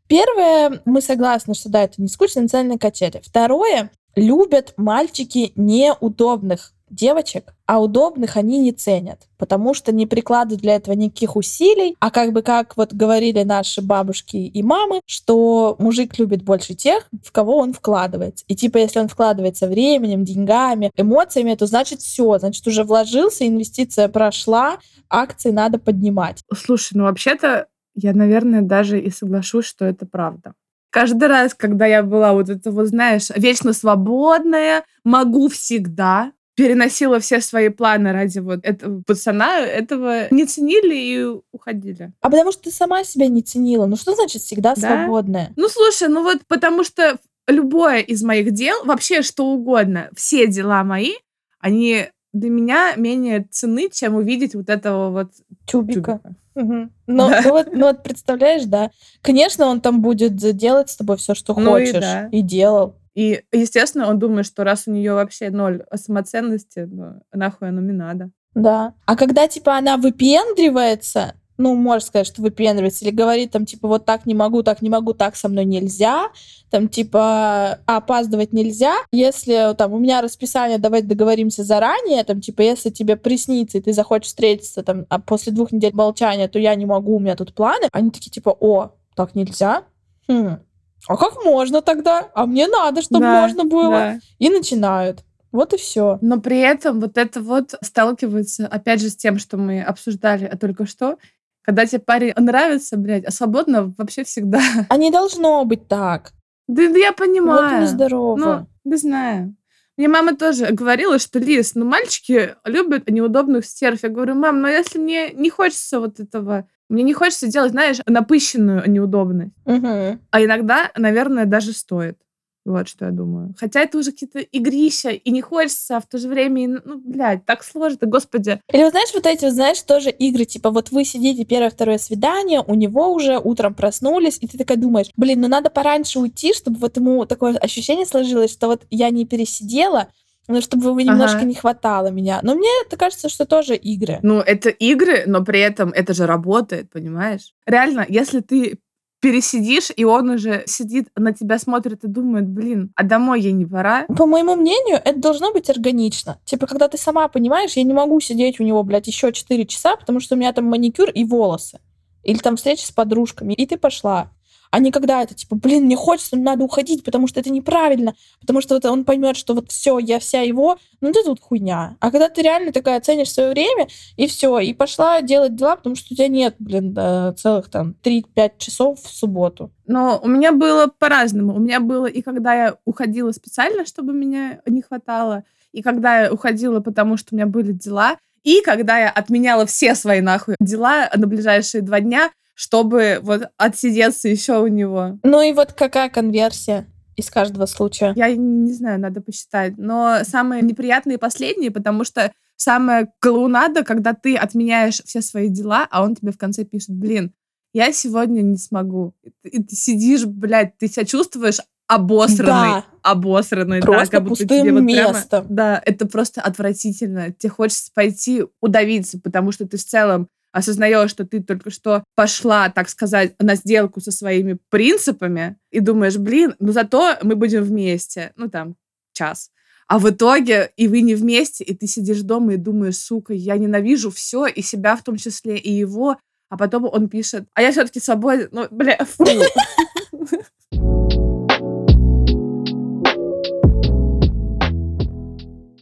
Первое, 0.07 0.81
мы 0.85 1.01
согласны, 1.01 1.53
что 1.53 1.69
да, 1.69 1.83
это 1.83 2.01
не 2.01 2.07
скучно, 2.07 2.41
национальные 2.41 2.79
качели. 2.79 3.21
Второе, 3.23 3.91
любят 4.15 4.73
мальчики 4.77 5.53
неудобных 5.55 6.73
девочек, 6.91 7.53
а 7.65 7.81
удобных 7.81 8.37
они 8.37 8.59
не 8.59 8.71
ценят, 8.71 9.27
потому 9.37 9.73
что 9.73 9.91
не 9.91 10.05
прикладывают 10.05 10.61
для 10.61 10.75
этого 10.75 10.93
никаких 10.93 11.35
усилий, 11.35 11.95
а 11.99 12.11
как 12.11 12.33
бы 12.33 12.41
как 12.41 12.75
вот 12.77 12.93
говорили 12.93 13.43
наши 13.43 13.81
бабушки 13.81 14.37
и 14.37 14.63
мамы, 14.63 15.01
что 15.05 15.75
мужик 15.79 16.19
любит 16.19 16.43
больше 16.43 16.73
тех, 16.73 17.07
в 17.23 17.31
кого 17.31 17.57
он 17.57 17.73
вкладывается. 17.73 18.45
И 18.47 18.55
типа, 18.55 18.77
если 18.77 18.99
он 18.99 19.07
вкладывается 19.07 19.67
временем, 19.67 20.25
деньгами, 20.25 20.91
эмоциями, 20.95 21.55
то 21.55 21.65
значит 21.65 22.01
все, 22.01 22.37
значит 22.37 22.65
уже 22.67 22.83
вложился, 22.83 23.47
инвестиция 23.47 24.07
прошла, 24.09 24.77
акции 25.09 25.51
надо 25.51 25.79
поднимать. 25.79 26.43
Слушай, 26.53 26.91
ну 26.95 27.03
вообще-то 27.03 27.67
я, 27.95 28.13
наверное, 28.13 28.61
даже 28.61 28.99
и 28.99 29.09
соглашусь, 29.09 29.65
что 29.65 29.85
это 29.85 30.05
правда. 30.05 30.53
Каждый 30.91 31.29
раз, 31.29 31.53
когда 31.53 31.85
я 31.85 32.03
была 32.03 32.33
вот 32.33 32.49
это, 32.49 32.69
вот 32.69 32.87
знаешь, 32.87 33.29
вечно 33.35 33.71
свободная, 33.71 34.83
могу 35.05 35.47
всегда, 35.47 36.33
переносила 36.61 37.19
все 37.19 37.41
свои 37.41 37.69
планы 37.69 38.11
ради 38.11 38.37
вот 38.37 38.59
этого 38.63 39.01
пацана, 39.01 39.61
этого 39.61 40.27
не 40.29 40.45
ценили 40.45 40.95
и 40.95 41.41
уходили. 41.51 42.13
А 42.21 42.29
потому 42.29 42.51
что 42.51 42.63
ты 42.63 42.71
сама 42.71 43.03
себя 43.03 43.27
не 43.27 43.41
ценила. 43.41 43.87
Ну 43.87 43.95
что 43.95 44.13
значит 44.13 44.43
всегда 44.43 44.75
да? 44.75 44.81
свободная? 44.81 45.51
Ну 45.55 45.67
слушай, 45.67 46.07
ну 46.07 46.21
вот 46.21 46.41
потому 46.47 46.83
что 46.83 47.17
любое 47.47 48.01
из 48.01 48.21
моих 48.21 48.51
дел, 48.51 48.85
вообще 48.85 49.23
что 49.23 49.47
угодно, 49.47 50.09
все 50.15 50.45
дела 50.45 50.83
мои, 50.83 51.13
они 51.59 52.09
для 52.31 52.51
меня 52.51 52.93
менее 52.95 53.47
цены, 53.49 53.89
чем 53.91 54.13
увидеть 54.13 54.53
вот 54.53 54.69
этого 54.69 55.09
вот 55.09 55.31
тюбика. 55.65 56.19
тюбика. 56.23 56.35
Угу. 56.53 56.89
Но, 57.07 57.29
да. 57.29 57.41
ну, 57.43 57.49
вот, 57.49 57.69
ну 57.73 57.87
вот 57.87 58.03
представляешь, 58.03 58.65
да. 58.65 58.91
Конечно, 59.23 59.65
он 59.65 59.81
там 59.81 60.01
будет 60.01 60.35
делать 60.35 60.91
с 60.91 60.95
тобой 60.95 61.17
все, 61.17 61.33
что 61.33 61.55
ну 61.59 61.71
хочешь. 61.71 61.95
И, 61.95 61.99
да. 61.99 62.29
и 62.31 62.41
делал. 62.41 62.95
И, 63.13 63.43
естественно, 63.51 64.09
он 64.09 64.19
думает, 64.19 64.45
что 64.45 64.63
раз 64.63 64.83
у 64.87 64.91
нее 64.91 65.13
вообще 65.13 65.49
ноль 65.49 65.83
самоценности, 65.93 66.87
ну, 66.89 67.21
нахуй 67.33 67.69
оно 67.69 67.81
мне 67.81 67.93
надо. 67.93 68.31
Да. 68.53 68.93
А 69.05 69.15
когда, 69.15 69.47
типа, 69.47 69.77
она 69.77 69.97
выпендривается, 69.97 71.35
ну, 71.57 71.75
можно 71.75 72.05
сказать, 72.05 72.27
что 72.27 72.41
выпендривается, 72.41 73.05
или 73.05 73.11
говорит 73.11 73.51
там, 73.51 73.65
типа, 73.65 73.87
вот 73.87 74.05
так 74.05 74.25
не 74.25 74.33
могу, 74.33 74.63
так 74.63 74.81
не 74.81 74.89
могу, 74.89 75.13
так 75.13 75.35
со 75.35 75.47
мной 75.47 75.65
нельзя, 75.65 76.29
там, 76.69 76.89
типа, 76.89 77.79
а 77.85 77.97
опаздывать 77.97 78.51
нельзя. 78.51 78.95
Если 79.11 79.73
там 79.75 79.93
у 79.93 79.99
меня 79.99 80.21
расписание, 80.21 80.79
давайте 80.79 81.07
договоримся 81.07 81.63
заранее, 81.63 82.23
там, 82.23 82.41
типа, 82.41 82.61
если 82.61 82.89
тебе 82.89 83.15
приснится, 83.15 83.77
и 83.77 83.81
ты 83.81 83.93
захочешь 83.93 84.27
встретиться, 84.27 84.83
там, 84.83 85.05
а 85.09 85.19
после 85.19 85.51
двух 85.51 85.71
недель 85.71 85.93
молчания, 85.93 86.47
то 86.47 86.59
я 86.59 86.73
не 86.75 86.85
могу, 86.85 87.17
у 87.17 87.19
меня 87.19 87.35
тут 87.35 87.53
планы. 87.53 87.87
Они 87.91 88.09
такие, 88.09 88.31
типа, 88.31 88.55
о, 88.59 88.91
так 89.15 89.35
нельзя? 89.35 89.83
Хм. 90.27 90.59
А 91.07 91.17
как 91.17 91.43
можно 91.43 91.81
тогда? 91.81 92.29
А 92.33 92.45
мне 92.45 92.67
надо, 92.67 93.01
чтобы 93.01 93.21
да, 93.21 93.41
можно 93.41 93.65
было. 93.65 93.91
Да. 93.91 94.19
И 94.39 94.49
начинают. 94.49 95.23
Вот 95.51 95.73
и 95.73 95.77
все. 95.77 96.17
Но 96.21 96.39
при 96.39 96.59
этом 96.59 96.99
вот 96.99 97.17
это 97.17 97.41
вот 97.41 97.75
сталкивается, 97.81 98.67
опять 98.67 99.01
же, 99.01 99.09
с 99.09 99.15
тем, 99.15 99.37
что 99.37 99.57
мы 99.57 99.81
обсуждали 99.81 100.47
только 100.59 100.85
что, 100.85 101.17
когда 101.61 101.85
тебе 101.85 101.99
парень 101.99 102.33
нравится, 102.37 102.97
блядь, 102.97 103.25
а 103.25 103.31
свободно 103.31 103.93
вообще 103.97 104.23
всегда. 104.23 104.61
А 104.89 104.97
не 104.97 105.11
должно 105.11 105.63
быть 105.65 105.87
так. 105.87 106.31
Да, 106.67 106.89
да 106.89 106.97
я 106.97 107.11
понимаю. 107.11 107.75
Вот 107.75 107.81
нездорово. 107.81 108.35
Ну, 108.37 108.67
не 108.83 108.97
знаю. 108.97 109.55
Мне 109.97 110.07
мама 110.07 110.35
тоже 110.35 110.67
говорила, 110.71 111.19
что, 111.19 111.37
Лиз, 111.37 111.75
ну 111.75 111.85
мальчики 111.85 112.55
любят 112.63 113.09
неудобных 113.09 113.65
стерв. 113.65 113.99
Я 114.01 114.09
говорю, 114.09 114.35
мам, 114.35 114.61
но 114.61 114.69
если 114.69 114.97
мне 114.97 115.31
не 115.31 115.49
хочется 115.49 115.99
вот 115.99 116.19
этого, 116.19 116.67
мне 116.91 117.03
не 117.03 117.13
хочется 117.13 117.47
делать, 117.47 117.71
знаешь, 117.71 117.97
напыщенную 118.05 118.89
неудобность. 118.89 119.53
Угу. 119.65 120.19
А 120.29 120.43
иногда, 120.43 120.91
наверное, 120.95 121.45
даже 121.45 121.73
стоит. 121.73 122.17
Вот 122.63 122.87
что 122.87 123.05
я 123.05 123.11
думаю. 123.11 123.55
Хотя 123.57 123.81
это 123.81 123.97
уже 123.97 124.11
какие-то 124.11 124.39
игрища, 124.39 125.09
и 125.09 125.31
не 125.31 125.41
хочется, 125.41 125.97
а 125.97 125.99
в 125.99 126.05
то 126.05 126.19
же 126.19 126.27
время, 126.27 126.81
ну, 126.85 127.01
блядь, 127.03 127.43
так 127.45 127.63
сложно, 127.63 128.05
господи. 128.05 128.61
Или, 128.71 128.83
вот, 128.83 128.91
знаешь, 128.91 129.09
вот 129.15 129.25
эти, 129.25 129.49
знаешь, 129.49 129.81
тоже 129.81 130.11
игры, 130.11 130.45
типа, 130.45 130.69
вот 130.69 130.91
вы 130.91 131.03
сидите 131.03 131.43
первое-второе 131.43 131.97
свидание, 131.97 132.61
у 132.61 132.75
него 132.75 133.11
уже 133.13 133.39
утром 133.39 133.73
проснулись, 133.73 134.37
и 134.41 134.47
ты 134.47 134.59
такая 134.59 134.77
думаешь, 134.77 135.07
блин, 135.17 135.41
ну 135.41 135.47
надо 135.47 135.71
пораньше 135.71 136.19
уйти, 136.19 136.53
чтобы 136.53 136.77
вот 136.77 136.97
ему 136.97 137.25
такое 137.25 137.57
ощущение 137.57 138.05
сложилось, 138.05 138.51
что 138.51 138.67
вот 138.67 138.83
я 138.91 139.09
не 139.09 139.25
пересидела, 139.25 140.09
ну, 140.51 140.61
чтобы 140.61 140.89
его 140.89 141.01
немножко 141.01 141.39
ага. 141.39 141.45
не 141.45 141.55
хватало 141.55 142.07
меня. 142.07 142.39
Но 142.43 142.55
мне 142.55 142.69
это 142.85 142.97
кажется, 142.97 143.29
что 143.29 143.45
тоже 143.45 143.75
игры. 143.75 144.19
Ну, 144.21 144.39
это 144.39 144.69
игры, 144.69 145.23
но 145.25 145.43
при 145.43 145.59
этом 145.59 145.89
это 145.89 146.13
же 146.13 146.25
работает, 146.25 146.91
понимаешь? 146.91 147.53
Реально, 147.65 148.05
если 148.07 148.41
ты 148.41 148.79
пересидишь, 149.21 149.91
и 149.95 150.03
он 150.03 150.31
уже 150.31 150.63
сидит 150.65 151.09
на 151.15 151.31
тебя, 151.31 151.59
смотрит 151.59 152.03
и 152.03 152.07
думает, 152.07 152.47
блин, 152.47 152.91
а 152.95 153.03
домой 153.03 153.41
ей 153.41 153.51
не 153.51 153.65
пора? 153.65 154.05
По 154.07 154.25
моему 154.25 154.55
мнению, 154.55 154.99
это 155.03 155.19
должно 155.19 155.53
быть 155.53 155.69
органично. 155.69 156.39
Типа, 156.43 156.65
когда 156.65 156.87
ты 156.87 156.97
сама 156.97 157.27
понимаешь, 157.27 157.73
я 157.73 157.83
не 157.83 157.93
могу 157.93 158.19
сидеть 158.19 158.59
у 158.59 158.63
него, 158.63 158.83
блядь, 158.83 159.07
еще 159.07 159.31
4 159.31 159.65
часа, 159.67 159.95
потому 159.95 160.19
что 160.19 160.35
у 160.35 160.37
меня 160.37 160.51
там 160.53 160.65
маникюр 160.65 161.09
и 161.11 161.23
волосы. 161.23 161.79
Или 162.23 162.39
там 162.39 162.55
встреча 162.55 162.85
с 162.85 162.91
подружками, 162.91 163.53
и 163.53 163.65
ты 163.65 163.77
пошла 163.77 164.31
а 164.71 164.79
не 164.79 164.91
когда 164.91 165.21
это 165.21 165.35
типа, 165.35 165.55
блин, 165.55 165.83
мне 165.83 165.95
хочется, 165.95 166.35
но 166.35 166.43
надо 166.43 166.63
уходить, 166.63 167.03
потому 167.03 167.27
что 167.27 167.39
это 167.39 167.51
неправильно, 167.51 168.15
потому 168.39 168.61
что 168.61 168.75
вот 168.75 168.85
он 168.85 169.05
поймет, 169.05 169.37
что 169.37 169.53
вот 169.53 169.69
все, 169.69 169.99
я 169.99 170.19
вся 170.19 170.41
его, 170.41 170.77
ну 171.01 171.09
это 171.09 171.23
тут 171.23 171.41
хуйня. 171.41 171.97
А 171.99 172.09
когда 172.09 172.29
ты 172.29 172.41
реально 172.41 172.71
такая 172.71 172.99
ценишь 173.01 173.31
свое 173.31 173.51
время, 173.51 173.87
и 174.15 174.27
все, 174.27 174.59
и 174.59 174.73
пошла 174.73 175.21
делать 175.21 175.55
дела, 175.55 175.75
потому 175.75 175.95
что 175.95 176.13
у 176.13 176.15
тебя 176.15 176.29
нет, 176.29 176.55
блин, 176.59 176.95
целых 177.37 177.69
там 177.69 177.95
3-5 178.03 178.51
часов 178.57 179.01
в 179.01 179.09
субботу. 179.09 179.71
Но 179.85 180.19
у 180.23 180.27
меня 180.29 180.53
было 180.53 180.87
по-разному. 180.87 181.55
У 181.55 181.59
меня 181.59 181.79
было 181.81 182.05
и 182.05 182.21
когда 182.21 182.53
я 182.53 182.75
уходила 182.85 183.31
специально, 183.33 183.85
чтобы 183.85 184.13
меня 184.13 184.61
не 184.65 184.81
хватало, 184.81 185.43
и 185.73 185.81
когда 185.81 186.21
я 186.21 186.33
уходила, 186.33 186.79
потому 186.79 187.17
что 187.17 187.29
у 187.31 187.35
меня 187.35 187.45
были 187.45 187.73
дела, 187.73 188.17
и 188.43 188.61
когда 188.61 188.97
я 188.97 189.09
отменяла 189.09 189.65
все 189.65 189.95
свои 189.95 190.21
нахуй 190.21 190.55
дела 190.59 191.09
на 191.15 191.27
ближайшие 191.27 191.81
два 191.81 191.99
дня, 191.99 192.31
чтобы 192.61 193.17
вот 193.23 193.49
отсидеться 193.57 194.29
еще 194.29 194.59
у 194.59 194.67
него. 194.67 195.17
Ну 195.23 195.41
и 195.41 195.51
вот 195.51 195.73
какая 195.73 196.09
конверсия? 196.09 196.85
из 197.15 197.29
каждого 197.29 197.65
случая? 197.65 198.13
Я 198.15 198.33
не 198.35 198.71
знаю, 198.71 198.99
надо 198.99 199.19
посчитать. 199.21 199.77
Но 199.77 200.19
самые 200.23 200.61
неприятные 200.61 201.17
последние, 201.17 201.69
потому 201.69 202.03
что 202.03 202.31
самая 202.55 203.11
клоунада, 203.19 203.83
когда 203.83 204.13
ты 204.13 204.35
отменяешь 204.37 205.03
все 205.03 205.21
свои 205.21 205.49
дела, 205.49 205.87
а 205.91 206.03
он 206.03 206.15
тебе 206.15 206.31
в 206.31 206.37
конце 206.37 206.63
пишет, 206.63 206.91
блин, 206.95 207.33
я 207.73 207.91
сегодня 207.91 208.41
не 208.41 208.57
смогу. 208.57 209.13
И 209.43 209.61
ты 209.61 209.75
сидишь, 209.75 210.25
блядь, 210.25 210.77
ты 210.77 210.87
себя 210.87 211.05
чувствуешь 211.05 211.59
обосранный, 211.87 212.81
да. 212.81 212.85
обосранный, 213.01 213.81
просто 213.81 214.11
да, 214.11 214.17
как 214.17 214.27
будто 214.27 214.47
тебе 214.47 214.71
вот 214.71 214.81
местом. 214.81 215.27
прямо, 215.29 215.45
да, 215.49 215.81
это 215.85 216.07
просто 216.07 216.41
отвратительно. 216.41 217.31
Тебе 217.33 217.49
хочется 217.49 217.91
пойти 217.93 218.45
удавиться, 218.61 219.19
потому 219.19 219.51
что 219.51 219.67
ты 219.67 219.77
в 219.77 219.83
целом 219.83 220.29
осознаешь, 220.51 221.09
что 221.09 221.25
ты 221.25 221.41
только 221.41 221.69
что 221.69 222.03
пошла, 222.15 222.69
так 222.69 222.89
сказать, 222.89 223.35
на 223.39 223.55
сделку 223.55 224.01
со 224.01 224.11
своими 224.11 224.57
принципами, 224.69 225.57
и 225.71 225.79
думаешь, 225.79 226.17
блин, 226.17 226.55
ну 226.59 226.71
зато 226.71 227.17
мы 227.23 227.35
будем 227.35 227.63
вместе, 227.63 228.33
ну 228.35 228.49
там, 228.49 228.75
час. 229.13 229.51
А 229.87 229.99
в 229.99 230.09
итоге 230.09 230.71
и 230.77 230.87
вы 230.87 231.01
не 231.01 231.15
вместе, 231.15 231.63
и 231.63 231.75
ты 231.75 231.87
сидишь 231.87 232.21
дома 232.21 232.53
и 232.53 232.57
думаешь, 232.57 232.97
сука, 232.97 233.33
я 233.33 233.57
ненавижу 233.57 234.09
все, 234.09 234.45
и 234.45 234.61
себя 234.61 234.95
в 234.95 235.03
том 235.03 235.17
числе, 235.17 235.57
и 235.57 235.71
его, 235.71 236.17
а 236.49 236.57
потом 236.57 236.85
он 236.85 237.09
пишет, 237.09 237.45
а 237.53 237.61
я 237.61 237.71
все-таки 237.71 237.99
свободен, 237.99 238.49
ну, 238.51 238.67
бля, 238.71 238.97
фу. 239.05 239.25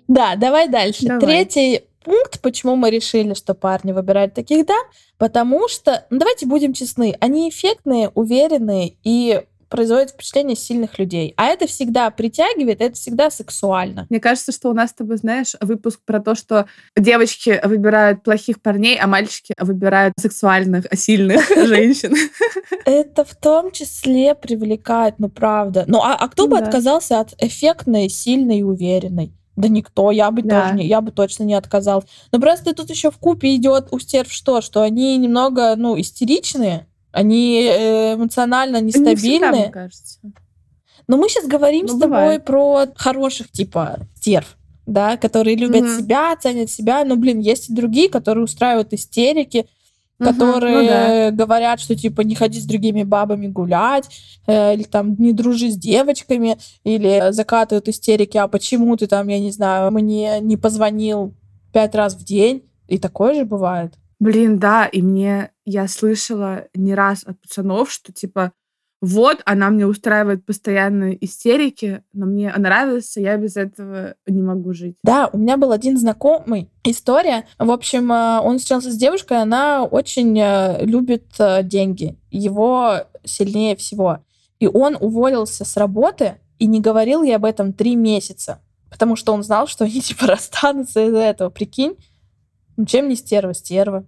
Да, 0.08 0.36
давай 0.36 0.67
дальше. 0.67 1.05
Давай. 1.05 1.21
Третий 1.21 1.88
пункт, 2.09 2.41
почему 2.41 2.75
мы 2.75 2.89
решили, 2.89 3.35
что 3.35 3.53
парни 3.53 3.91
выбирают 3.91 4.33
таких 4.33 4.65
дам, 4.65 4.83
потому 5.19 5.69
что, 5.69 6.07
ну, 6.09 6.17
давайте 6.17 6.47
будем 6.47 6.73
честны, 6.73 7.15
они 7.19 7.49
эффектные, 7.49 8.09
уверенные 8.09 8.95
и 9.03 9.43
производит 9.69 10.09
впечатление 10.09 10.55
сильных 10.55 10.97
людей. 10.97 11.35
А 11.37 11.45
это 11.45 11.67
всегда 11.67 12.10
притягивает, 12.10 12.81
это 12.81 12.95
всегда 12.95 13.29
сексуально. 13.29 14.07
Мне 14.10 14.19
кажется, 14.19 14.51
что 14.51 14.69
у 14.69 14.73
нас 14.73 14.89
с 14.89 14.93
тобой, 14.93 15.17
знаешь, 15.17 15.55
выпуск 15.62 15.99
про 16.03 16.19
то, 16.19 16.33
что 16.33 16.65
девочки 16.97 17.62
выбирают 17.63 18.23
плохих 18.23 18.60
парней, 18.60 18.97
а 18.97 19.05
мальчики 19.05 19.53
выбирают 19.60 20.15
сексуальных, 20.19 20.87
сильных 20.93 21.47
женщин. 21.67 22.15
Это 22.85 23.23
в 23.23 23.35
том 23.35 23.69
числе 23.69 24.33
привлекает, 24.33 25.19
ну 25.19 25.29
правда. 25.29 25.83
Ну 25.85 26.01
а, 26.01 26.15
а 26.15 26.27
кто 26.27 26.47
бы 26.47 26.57
отказался 26.57 27.19
от 27.19 27.35
эффектной, 27.37 28.10
сильной 28.10 28.60
и 28.60 28.63
уверенной? 28.63 29.38
Да 29.60 29.67
никто, 29.67 30.10
я 30.10 30.31
бы 30.31 30.41
да. 30.41 30.62
тоже 30.62 30.75
не, 30.75 30.87
я 30.87 31.01
бы 31.01 31.12
точно 31.12 31.43
не 31.43 31.53
отказал. 31.53 32.05
Но 32.31 32.39
просто 32.39 32.73
тут 32.73 32.89
еще 32.89 33.12
в 33.12 33.17
купе 33.17 33.57
идет 33.57 33.89
у 33.91 33.99
стерв 33.99 34.31
что, 34.31 34.62
что 34.62 34.81
они 34.81 35.17
немного, 35.17 35.75
ну, 35.75 35.99
истеричные, 35.99 36.87
они 37.12 37.69
э, 37.69 38.13
эмоционально 38.13 38.79
нестабильные. 38.79 39.15
Не 39.15 39.17
всегда, 39.17 39.51
мне 39.51 39.69
кажется. 39.69 40.19
Но 41.07 41.17
мы 41.17 41.27
сейчас 41.27 41.45
говорим 41.45 41.87
ну, 41.87 41.97
с 41.97 41.99
тобой 41.99 42.39
про 42.39 42.85
хороших 42.95 43.51
типа 43.51 43.99
стерв, 44.15 44.55
да, 44.85 45.17
которые 45.17 45.57
любят 45.57 45.83
mm-hmm. 45.83 45.97
себя, 45.97 46.35
ценят 46.39 46.69
себя. 46.71 47.03
Но, 47.03 47.17
блин, 47.17 47.39
есть 47.39 47.69
и 47.69 47.73
другие, 47.73 48.07
которые 48.07 48.45
устраивают 48.45 48.93
истерики, 48.93 49.67
Мгм, 50.19 50.33
которые 50.33 50.81
ну 50.81 50.87
да. 50.87 51.31
говорят, 51.31 51.79
что 51.79 51.95
типа 51.95 52.21
не 52.21 52.35
ходи 52.35 52.59
с 52.59 52.65
другими 52.65 53.03
бабами 53.03 53.47
гулять, 53.47 54.09
э, 54.47 54.73
или 54.73 54.83
там 54.83 55.15
не 55.17 55.31
дружи 55.31 55.69
с 55.69 55.77
девочками, 55.77 56.57
или 56.83 57.31
закатывают 57.31 57.87
истерики, 57.87 58.37
а 58.37 58.47
почему 58.47 58.97
ты 58.97 59.07
там, 59.07 59.27
я 59.29 59.39
не 59.39 59.51
знаю, 59.51 59.91
мне 59.91 60.39
не 60.41 60.57
позвонил 60.57 61.33
пять 61.71 61.95
раз 61.95 62.15
в 62.15 62.23
день, 62.23 62.63
и 62.87 62.97
такое 62.97 63.33
же 63.33 63.45
бывает. 63.45 63.93
Блин, 64.19 64.59
да, 64.59 64.85
и 64.85 65.01
мне 65.01 65.51
я 65.65 65.87
слышала 65.87 66.65
не 66.73 66.93
раз 66.93 67.23
от 67.25 67.39
пацанов, 67.39 67.89
что 67.89 68.11
типа 68.11 68.51
вот, 69.02 69.41
она 69.45 69.69
мне 69.69 69.87
устраивает 69.87 70.45
постоянные 70.45 71.23
истерики, 71.23 72.04
но 72.12 72.25
мне 72.25 72.54
нравится, 72.58 73.21
я 73.21 73.37
без 73.37 73.56
этого 73.56 74.15
не 74.27 74.41
могу 74.41 74.73
жить. 74.73 74.97
Да, 75.04 75.29
у 75.31 75.37
меня 75.37 75.56
был 75.56 75.71
один 75.71 75.97
знакомый, 75.97 76.69
история. 76.83 77.45
В 77.58 77.71
общем, 77.71 78.12
э, 78.12 78.39
он 78.39 78.58
встречался 78.58 78.91
с 78.91 78.97
девушкой, 78.97 79.41
она 79.41 79.85
очень 79.85 80.37
э, 80.37 80.83
любит 80.85 81.27
э, 81.39 81.63
деньги, 81.63 82.17
его 82.29 83.06
сильнее 83.23 83.77
всего. 83.77 84.19
И 84.60 84.67
он 84.67 84.97
уволился 85.00 85.63
с 85.63 85.77
работы 85.77 86.35
и 86.58 86.67
не 86.67 86.81
говорил 86.81 87.23
ей 87.23 87.37
об 87.37 87.45
этом 87.45 87.71
три 87.71 87.95
месяца, 87.95 88.62
потому 88.89 89.15
что 89.15 89.31
он 89.31 89.43
знал, 89.43 89.67
что 89.67 89.85
они 89.85 90.02
типа 90.02 90.27
расстанутся 90.27 91.06
из-за 91.06 91.19
этого. 91.19 91.50
Прикинь, 91.50 91.95
ну 92.75 92.85
чем 92.85 93.08
не 93.08 93.15
стерва, 93.15 93.54
стерва. 93.54 94.06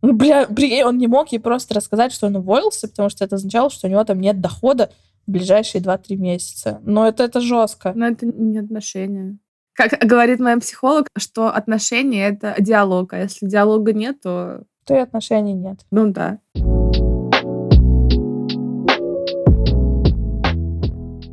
Ну, 0.00 0.12
бля, 0.12 0.46
прикинь, 0.46 0.84
он 0.84 0.98
не 0.98 1.08
мог 1.08 1.32
ей 1.32 1.38
просто 1.38 1.74
рассказать, 1.74 2.12
что 2.12 2.26
он 2.28 2.36
уволился, 2.36 2.88
потому 2.88 3.08
что 3.08 3.24
это 3.24 3.36
означало, 3.36 3.70
что 3.70 3.86
у 3.86 3.90
него 3.90 4.04
там 4.04 4.20
нет 4.20 4.40
дохода 4.40 4.90
в 5.26 5.32
ближайшие 5.32 5.82
2-3 5.82 6.16
месяца. 6.16 6.80
Но 6.84 7.06
это, 7.06 7.24
это 7.24 7.40
жестко. 7.40 7.92
Но 7.94 8.06
это 8.06 8.26
не 8.26 8.58
отношения. 8.58 9.38
Как 9.74 9.92
говорит 10.02 10.40
моя 10.40 10.58
психолог, 10.58 11.08
что 11.16 11.48
отношения— 11.48 12.28
это 12.28 12.54
диалог, 12.58 13.12
а 13.12 13.18
если 13.18 13.46
диалога 13.46 13.92
нет, 13.92 14.20
то, 14.20 14.62
То 14.84 14.94
и 14.94 14.98
отношений 14.98 15.52
нет. 15.52 15.80
ну 15.90 16.10
да. 16.10 16.38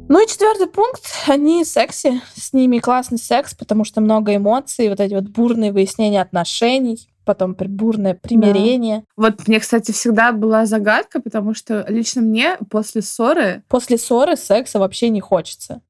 Ну 0.07 0.23
и 0.23 0.27
четвертый 0.27 0.67
пункт. 0.67 1.01
Они 1.27 1.65
секси. 1.65 2.21
С 2.35 2.53
ними 2.53 2.77
классный 2.77 3.17
секс, 3.17 3.55
потому 3.55 3.83
что 3.83 4.01
много 4.01 4.35
эмоций, 4.35 4.87
вот 4.89 4.99
эти 4.99 5.15
вот 5.15 5.23
бурные 5.23 5.71
выяснения 5.73 6.21
отношений, 6.21 7.09
потом 7.25 7.55
бурное 7.55 8.13
примирение. 8.13 9.03
Вот 9.17 9.47
мне, 9.47 9.59
кстати, 9.59 9.91
всегда 9.91 10.31
была 10.31 10.65
загадка, 10.65 11.19
потому 11.21 11.53
что 11.53 11.85
лично 11.89 12.21
мне 12.21 12.57
после 12.69 13.01
ссоры 13.01 13.63
После 13.67 13.97
ссоры 13.97 14.35
секса 14.35 14.79
вообще 14.79 15.09
не 15.09 15.19
хочется. 15.21 15.81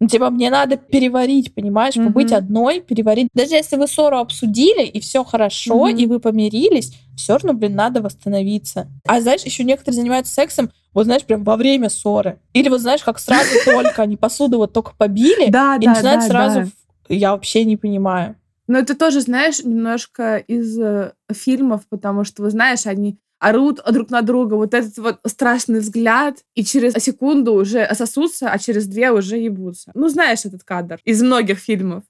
Ну, 0.00 0.08
типа, 0.08 0.28
мне 0.28 0.50
надо 0.50 0.76
переварить, 0.76 1.54
понимаешь, 1.54 1.94
побыть 1.94 2.30
Мгм. 2.30 2.36
одной, 2.36 2.80
переварить. 2.80 3.28
Даже 3.32 3.54
если 3.54 3.76
вы 3.76 3.86
ссору 3.86 4.18
обсудили, 4.18 4.84
и 4.84 5.00
все 5.00 5.24
хорошо, 5.24 5.86
Мгм. 5.86 5.96
и 5.96 6.06
вы 6.06 6.18
помирились, 6.18 6.92
все 7.16 7.34
равно, 7.34 7.54
блин, 7.54 7.74
надо 7.76 8.02
восстановиться. 8.02 8.88
А 9.06 9.20
знаешь, 9.20 9.42
еще 9.42 9.62
некоторые 9.64 9.96
занимаются 9.96 10.34
сексом, 10.34 10.70
вот 10.92 11.04
знаешь, 11.04 11.22
прям 11.24 11.44
во 11.44 11.56
время 11.56 11.88
ссоры. 11.88 12.38
Или 12.52 12.68
вот 12.68 12.80
знаешь, 12.80 13.02
как 13.02 13.18
сразу 13.18 13.50
только 13.64 14.02
они 14.02 14.16
посуду 14.16 14.58
вот 14.58 14.72
только 14.72 14.92
побили, 14.98 15.48
Да, 15.48 15.76
и 15.76 15.84
да, 15.86 15.92
начинают 15.94 16.20
да, 16.22 16.26
сразу... 16.28 16.60
да. 16.60 16.66
Я 17.08 17.30
вообще 17.32 17.64
не 17.64 17.76
понимаю. 17.76 18.34
Но 18.66 18.78
это 18.78 18.96
тоже, 18.96 19.20
знаешь, 19.20 19.62
немножко 19.62 20.38
из 20.38 20.78
э, 20.78 21.12
фильмов, 21.30 21.82
потому 21.88 22.24
что, 22.24 22.42
вы 22.42 22.50
знаешь, 22.50 22.86
они 22.86 23.18
орут 23.38 23.82
друг 23.90 24.10
на 24.10 24.22
друга, 24.22 24.54
вот 24.54 24.72
этот 24.72 24.96
вот 24.96 25.18
страшный 25.26 25.80
взгляд, 25.80 26.38
и 26.54 26.64
через 26.64 26.94
секунду 26.94 27.52
уже 27.52 27.86
сосутся, 27.94 28.50
а 28.50 28.58
через 28.58 28.86
две 28.86 29.10
уже 29.10 29.36
ебутся. 29.36 29.90
Ну, 29.94 30.08
знаешь 30.08 30.46
этот 30.46 30.64
кадр 30.64 30.98
из 31.04 31.22
многих 31.22 31.58
фильмов. 31.58 32.04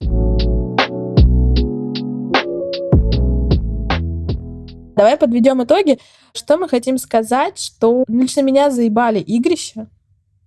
Давай 4.96 5.16
подведем 5.16 5.62
итоги. 5.64 5.98
Что 6.34 6.57
мы 6.57 6.68
хотим 6.68 6.98
сказать, 6.98 7.59
что 7.59 8.05
лично 8.07 8.42
меня 8.42 8.70
заебали 8.70 9.18
игрища. 9.18 9.88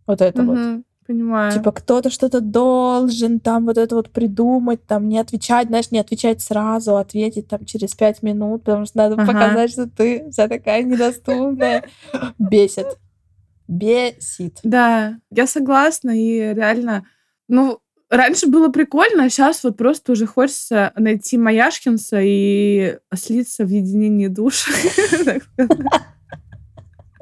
Вот 0.05 0.22
это 0.22 0.41
вот. 0.43 0.86
Понимаю. 1.08 1.53
Типа 1.53 1.72
кто-то 1.72 2.10
что-то 2.10 2.41
должен 2.41 3.39
там 3.39 3.66
вот 3.66 3.78
это 3.78 3.95
вот 3.95 4.10
придумать, 4.10 4.86
там 4.86 5.08
не 5.08 5.20
отвечать, 5.20 5.68
знаешь, 5.68 5.89
не 5.89 5.99
отвечать 5.99 6.41
сразу, 6.41 6.97
а 6.97 6.99
ответить 6.99 7.47
там 7.47 7.64
через 7.66 7.95
пять 7.95 8.22
минут, 8.22 8.64
потому 8.64 8.86
что 8.86 8.97
надо 8.97 9.16
Ага. 9.16 9.26
показать, 9.32 9.72
что 9.72 9.88
ты 9.88 10.30
вся 10.32 10.49
такая 10.49 10.84
недоступная. 10.84 11.86
Бесит. 12.38 12.97
Бесит. 13.70 14.60
Да, 14.64 15.18
я 15.32 15.47
согласна, 15.47 16.12
и 16.12 16.53
реально, 16.53 17.05
ну, 17.47 17.80
раньше 18.10 18.47
было 18.47 18.68
прикольно, 18.68 19.24
а 19.24 19.30
сейчас 19.30 19.64
вот 19.64 19.78
просто 19.78 20.12
уже 20.12 20.26
хочется 20.26 20.91
найти 20.97 21.38
Маяшкинса 21.38 22.20
и 22.22 22.97
слиться 23.16 23.64
в 23.64 23.70
единении 23.70 24.28
душ. 24.28 24.68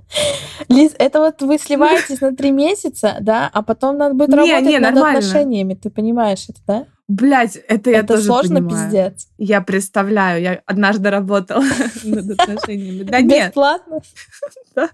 Лиз, 0.70 0.94
это 0.98 1.20
вот 1.20 1.42
вы 1.42 1.58
сливаетесь 1.58 2.22
на 2.22 2.36
три 2.36 2.52
месяца, 2.52 3.18
да, 3.22 3.50
а 3.52 3.62
потом 3.62 3.98
надо 3.98 4.16
будет 4.16 4.30
Не, 4.30 4.36
работать 4.36 4.64
не, 4.64 4.80
над 4.80 4.96
нормально. 4.96 5.20
отношениями, 5.20 5.74
ты 5.74 5.90
понимаешь 5.90 6.46
это, 6.50 6.60
да? 6.66 6.86
Блять, 7.08 7.56
это 7.56 7.92
я 7.92 8.00
это 8.00 8.16
тоже 8.16 8.24
сложно, 8.24 8.56
понимаю. 8.56 8.86
пиздец. 8.86 9.28
Я 9.38 9.62
представляю, 9.62 10.42
я 10.42 10.62
однажды 10.66 11.10
работала 11.12 11.64
над 12.04 12.40
отношениями. 12.40 13.04
Да 13.04 13.22
нет, 13.22 13.50
Бесплатно. 13.50 14.00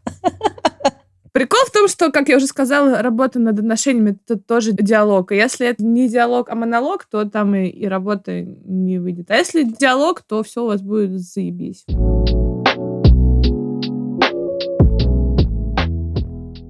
прикол 1.32 1.60
в 1.66 1.72
том, 1.72 1.88
что, 1.88 2.12
как 2.12 2.28
я 2.28 2.38
уже 2.38 2.48
сказала, 2.48 3.02
работа 3.02 3.40
над 3.40 3.60
отношениями— 3.60 4.18
это 4.28 4.38
тоже 4.38 4.74
диалог. 4.74 5.32
И 5.32 5.36
если 5.36 5.68
это 5.68 5.84
не 5.86 6.10
диалог, 6.10 6.50
а 6.50 6.56
монолог, 6.56 7.06
то 7.06 7.24
там 7.26 7.56
и, 7.56 7.68
и 7.68 7.88
работа 7.88 8.42
не 8.42 9.00
выйдет. 9.00 9.32
А 9.32 9.36
если 9.36 9.64
диалог, 9.64 10.22
то 10.22 10.44
все 10.44 10.64
у 10.64 10.68
вас 10.68 10.82
будет 10.82 11.20
заебись. 11.20 11.86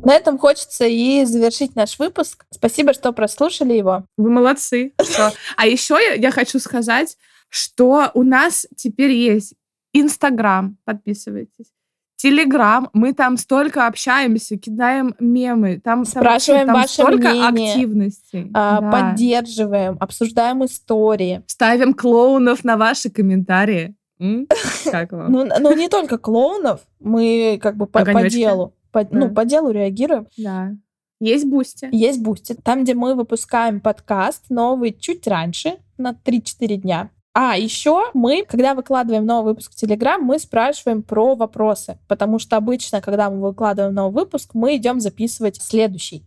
На 0.04 0.14
этом 0.14 0.38
хочется 0.38 0.86
и 0.86 1.24
завершить 1.26 1.76
наш 1.76 2.00
выпуск. 2.00 2.46
Спасибо, 2.50 2.94
что 2.94 3.12
прослушали 3.12 3.74
его. 3.74 4.06
Вы 4.18 4.30
молодцы. 4.30 4.94
А 5.58 5.68
еще 5.68 5.98
я, 6.18 6.32
хочу 6.32 6.60
сказать, 6.60 7.18
что 7.50 8.10
у 8.14 8.24
нас 8.24 8.66
теперь 8.76 9.12
есть 9.12 9.54
Инстаграм, 9.94 10.78
подписывайтесь. 10.86 11.68
Телеграм, 12.16 12.88
мы 12.94 13.14
там 13.14 13.36
столько 13.36 13.88
общаемся, 13.88 14.56
кидаем 14.56 15.16
мемы, 15.20 15.82
там, 15.84 16.04
там 16.04 16.06
Спрашиваем 16.06 16.68
там 16.68 16.76
ваше 16.76 16.94
столько 16.94 17.30
мнение, 17.30 17.74
активностей. 17.74 18.52
А, 18.54 18.80
Да. 18.80 18.92
Поддерживаем, 18.92 19.98
обсуждаем 20.00 20.64
истории. 20.64 21.42
Ставим 21.48 21.96
клоунов 21.96 22.64
на 22.64 22.78
ваши 22.78 23.10
комментарии. 23.10 23.96
М? 24.20 24.48
Как 24.92 25.12
вам? 25.12 25.32
Ну, 25.32 25.50
ну, 25.60 25.76
не 25.76 25.90
только 25.90 26.20
клоунов, 26.20 26.82
мы 27.00 27.60
как 27.62 27.76
бы 27.76 27.88
по, 27.88 28.04
делу. 28.30 28.76
По, 28.92 29.08
Ну, 29.10 29.28
Да. 29.28 29.34
по 29.34 29.46
делу 29.46 29.72
реагируем. 29.72 30.28
Да. 30.38 30.72
Есть 31.20 31.46
Boosty. 31.46 31.88
Есть 31.92 32.22
Boosty, 32.22 32.54
там, 32.54 32.84
где 32.84 32.94
мы 32.96 33.16
выпускаем 33.16 33.80
подкаст 33.80 34.46
новый 34.50 34.92
чуть 34.92 35.28
раньше, 35.28 35.78
на 35.98 36.14
3-4 36.14 36.78
дня. 36.78 37.10
А 37.34 37.58
еще 37.58 38.10
мы, 38.14 38.44
когда 38.46 38.74
выкладываем 38.74 39.26
новый 39.26 39.52
выпуск 39.54 39.72
в 39.72 39.76
Телеграм, 39.76 40.22
мы 40.22 40.38
спрашиваем 40.40 41.02
про 41.02 41.36
вопросы, 41.36 41.98
потому 42.08 42.40
что 42.40 42.58
обычно, 42.58 43.02
когда 43.02 43.30
мы 43.30 43.40
выкладываем 43.40 43.94
новый 43.94 44.24
выпуск, 44.24 44.50
мы 44.54 44.76
идем 44.76 45.00
записывать 45.00 45.62
следующий. 45.62 46.26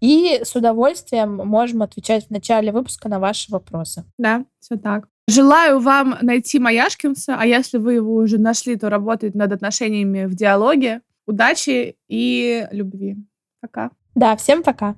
И 0.00 0.40
с 0.44 0.54
удовольствием 0.54 1.36
можем 1.36 1.82
отвечать 1.82 2.28
в 2.28 2.30
начале 2.30 2.72
выпуска 2.72 3.08
на 3.08 3.18
ваши 3.18 3.50
вопросы. 3.50 4.04
Да, 4.16 4.44
все 4.60 4.76
так. 4.76 5.08
Желаю 5.26 5.80
вам 5.80 6.16
найти 6.22 6.58
Маяшкинса, 6.58 7.36
а 7.38 7.44
если 7.44 7.76
вы 7.76 7.94
его 7.94 8.14
уже 8.14 8.38
нашли, 8.38 8.76
то 8.76 8.88
работать 8.88 9.34
над 9.34 9.52
отношениями 9.52 10.24
в 10.24 10.34
диалоге. 10.34 11.02
Удачи 11.28 11.96
и 12.08 12.66
любви. 12.72 13.16
Пока. 13.60 13.90
Да, 14.14 14.34
всем 14.34 14.62
пока! 14.62 14.94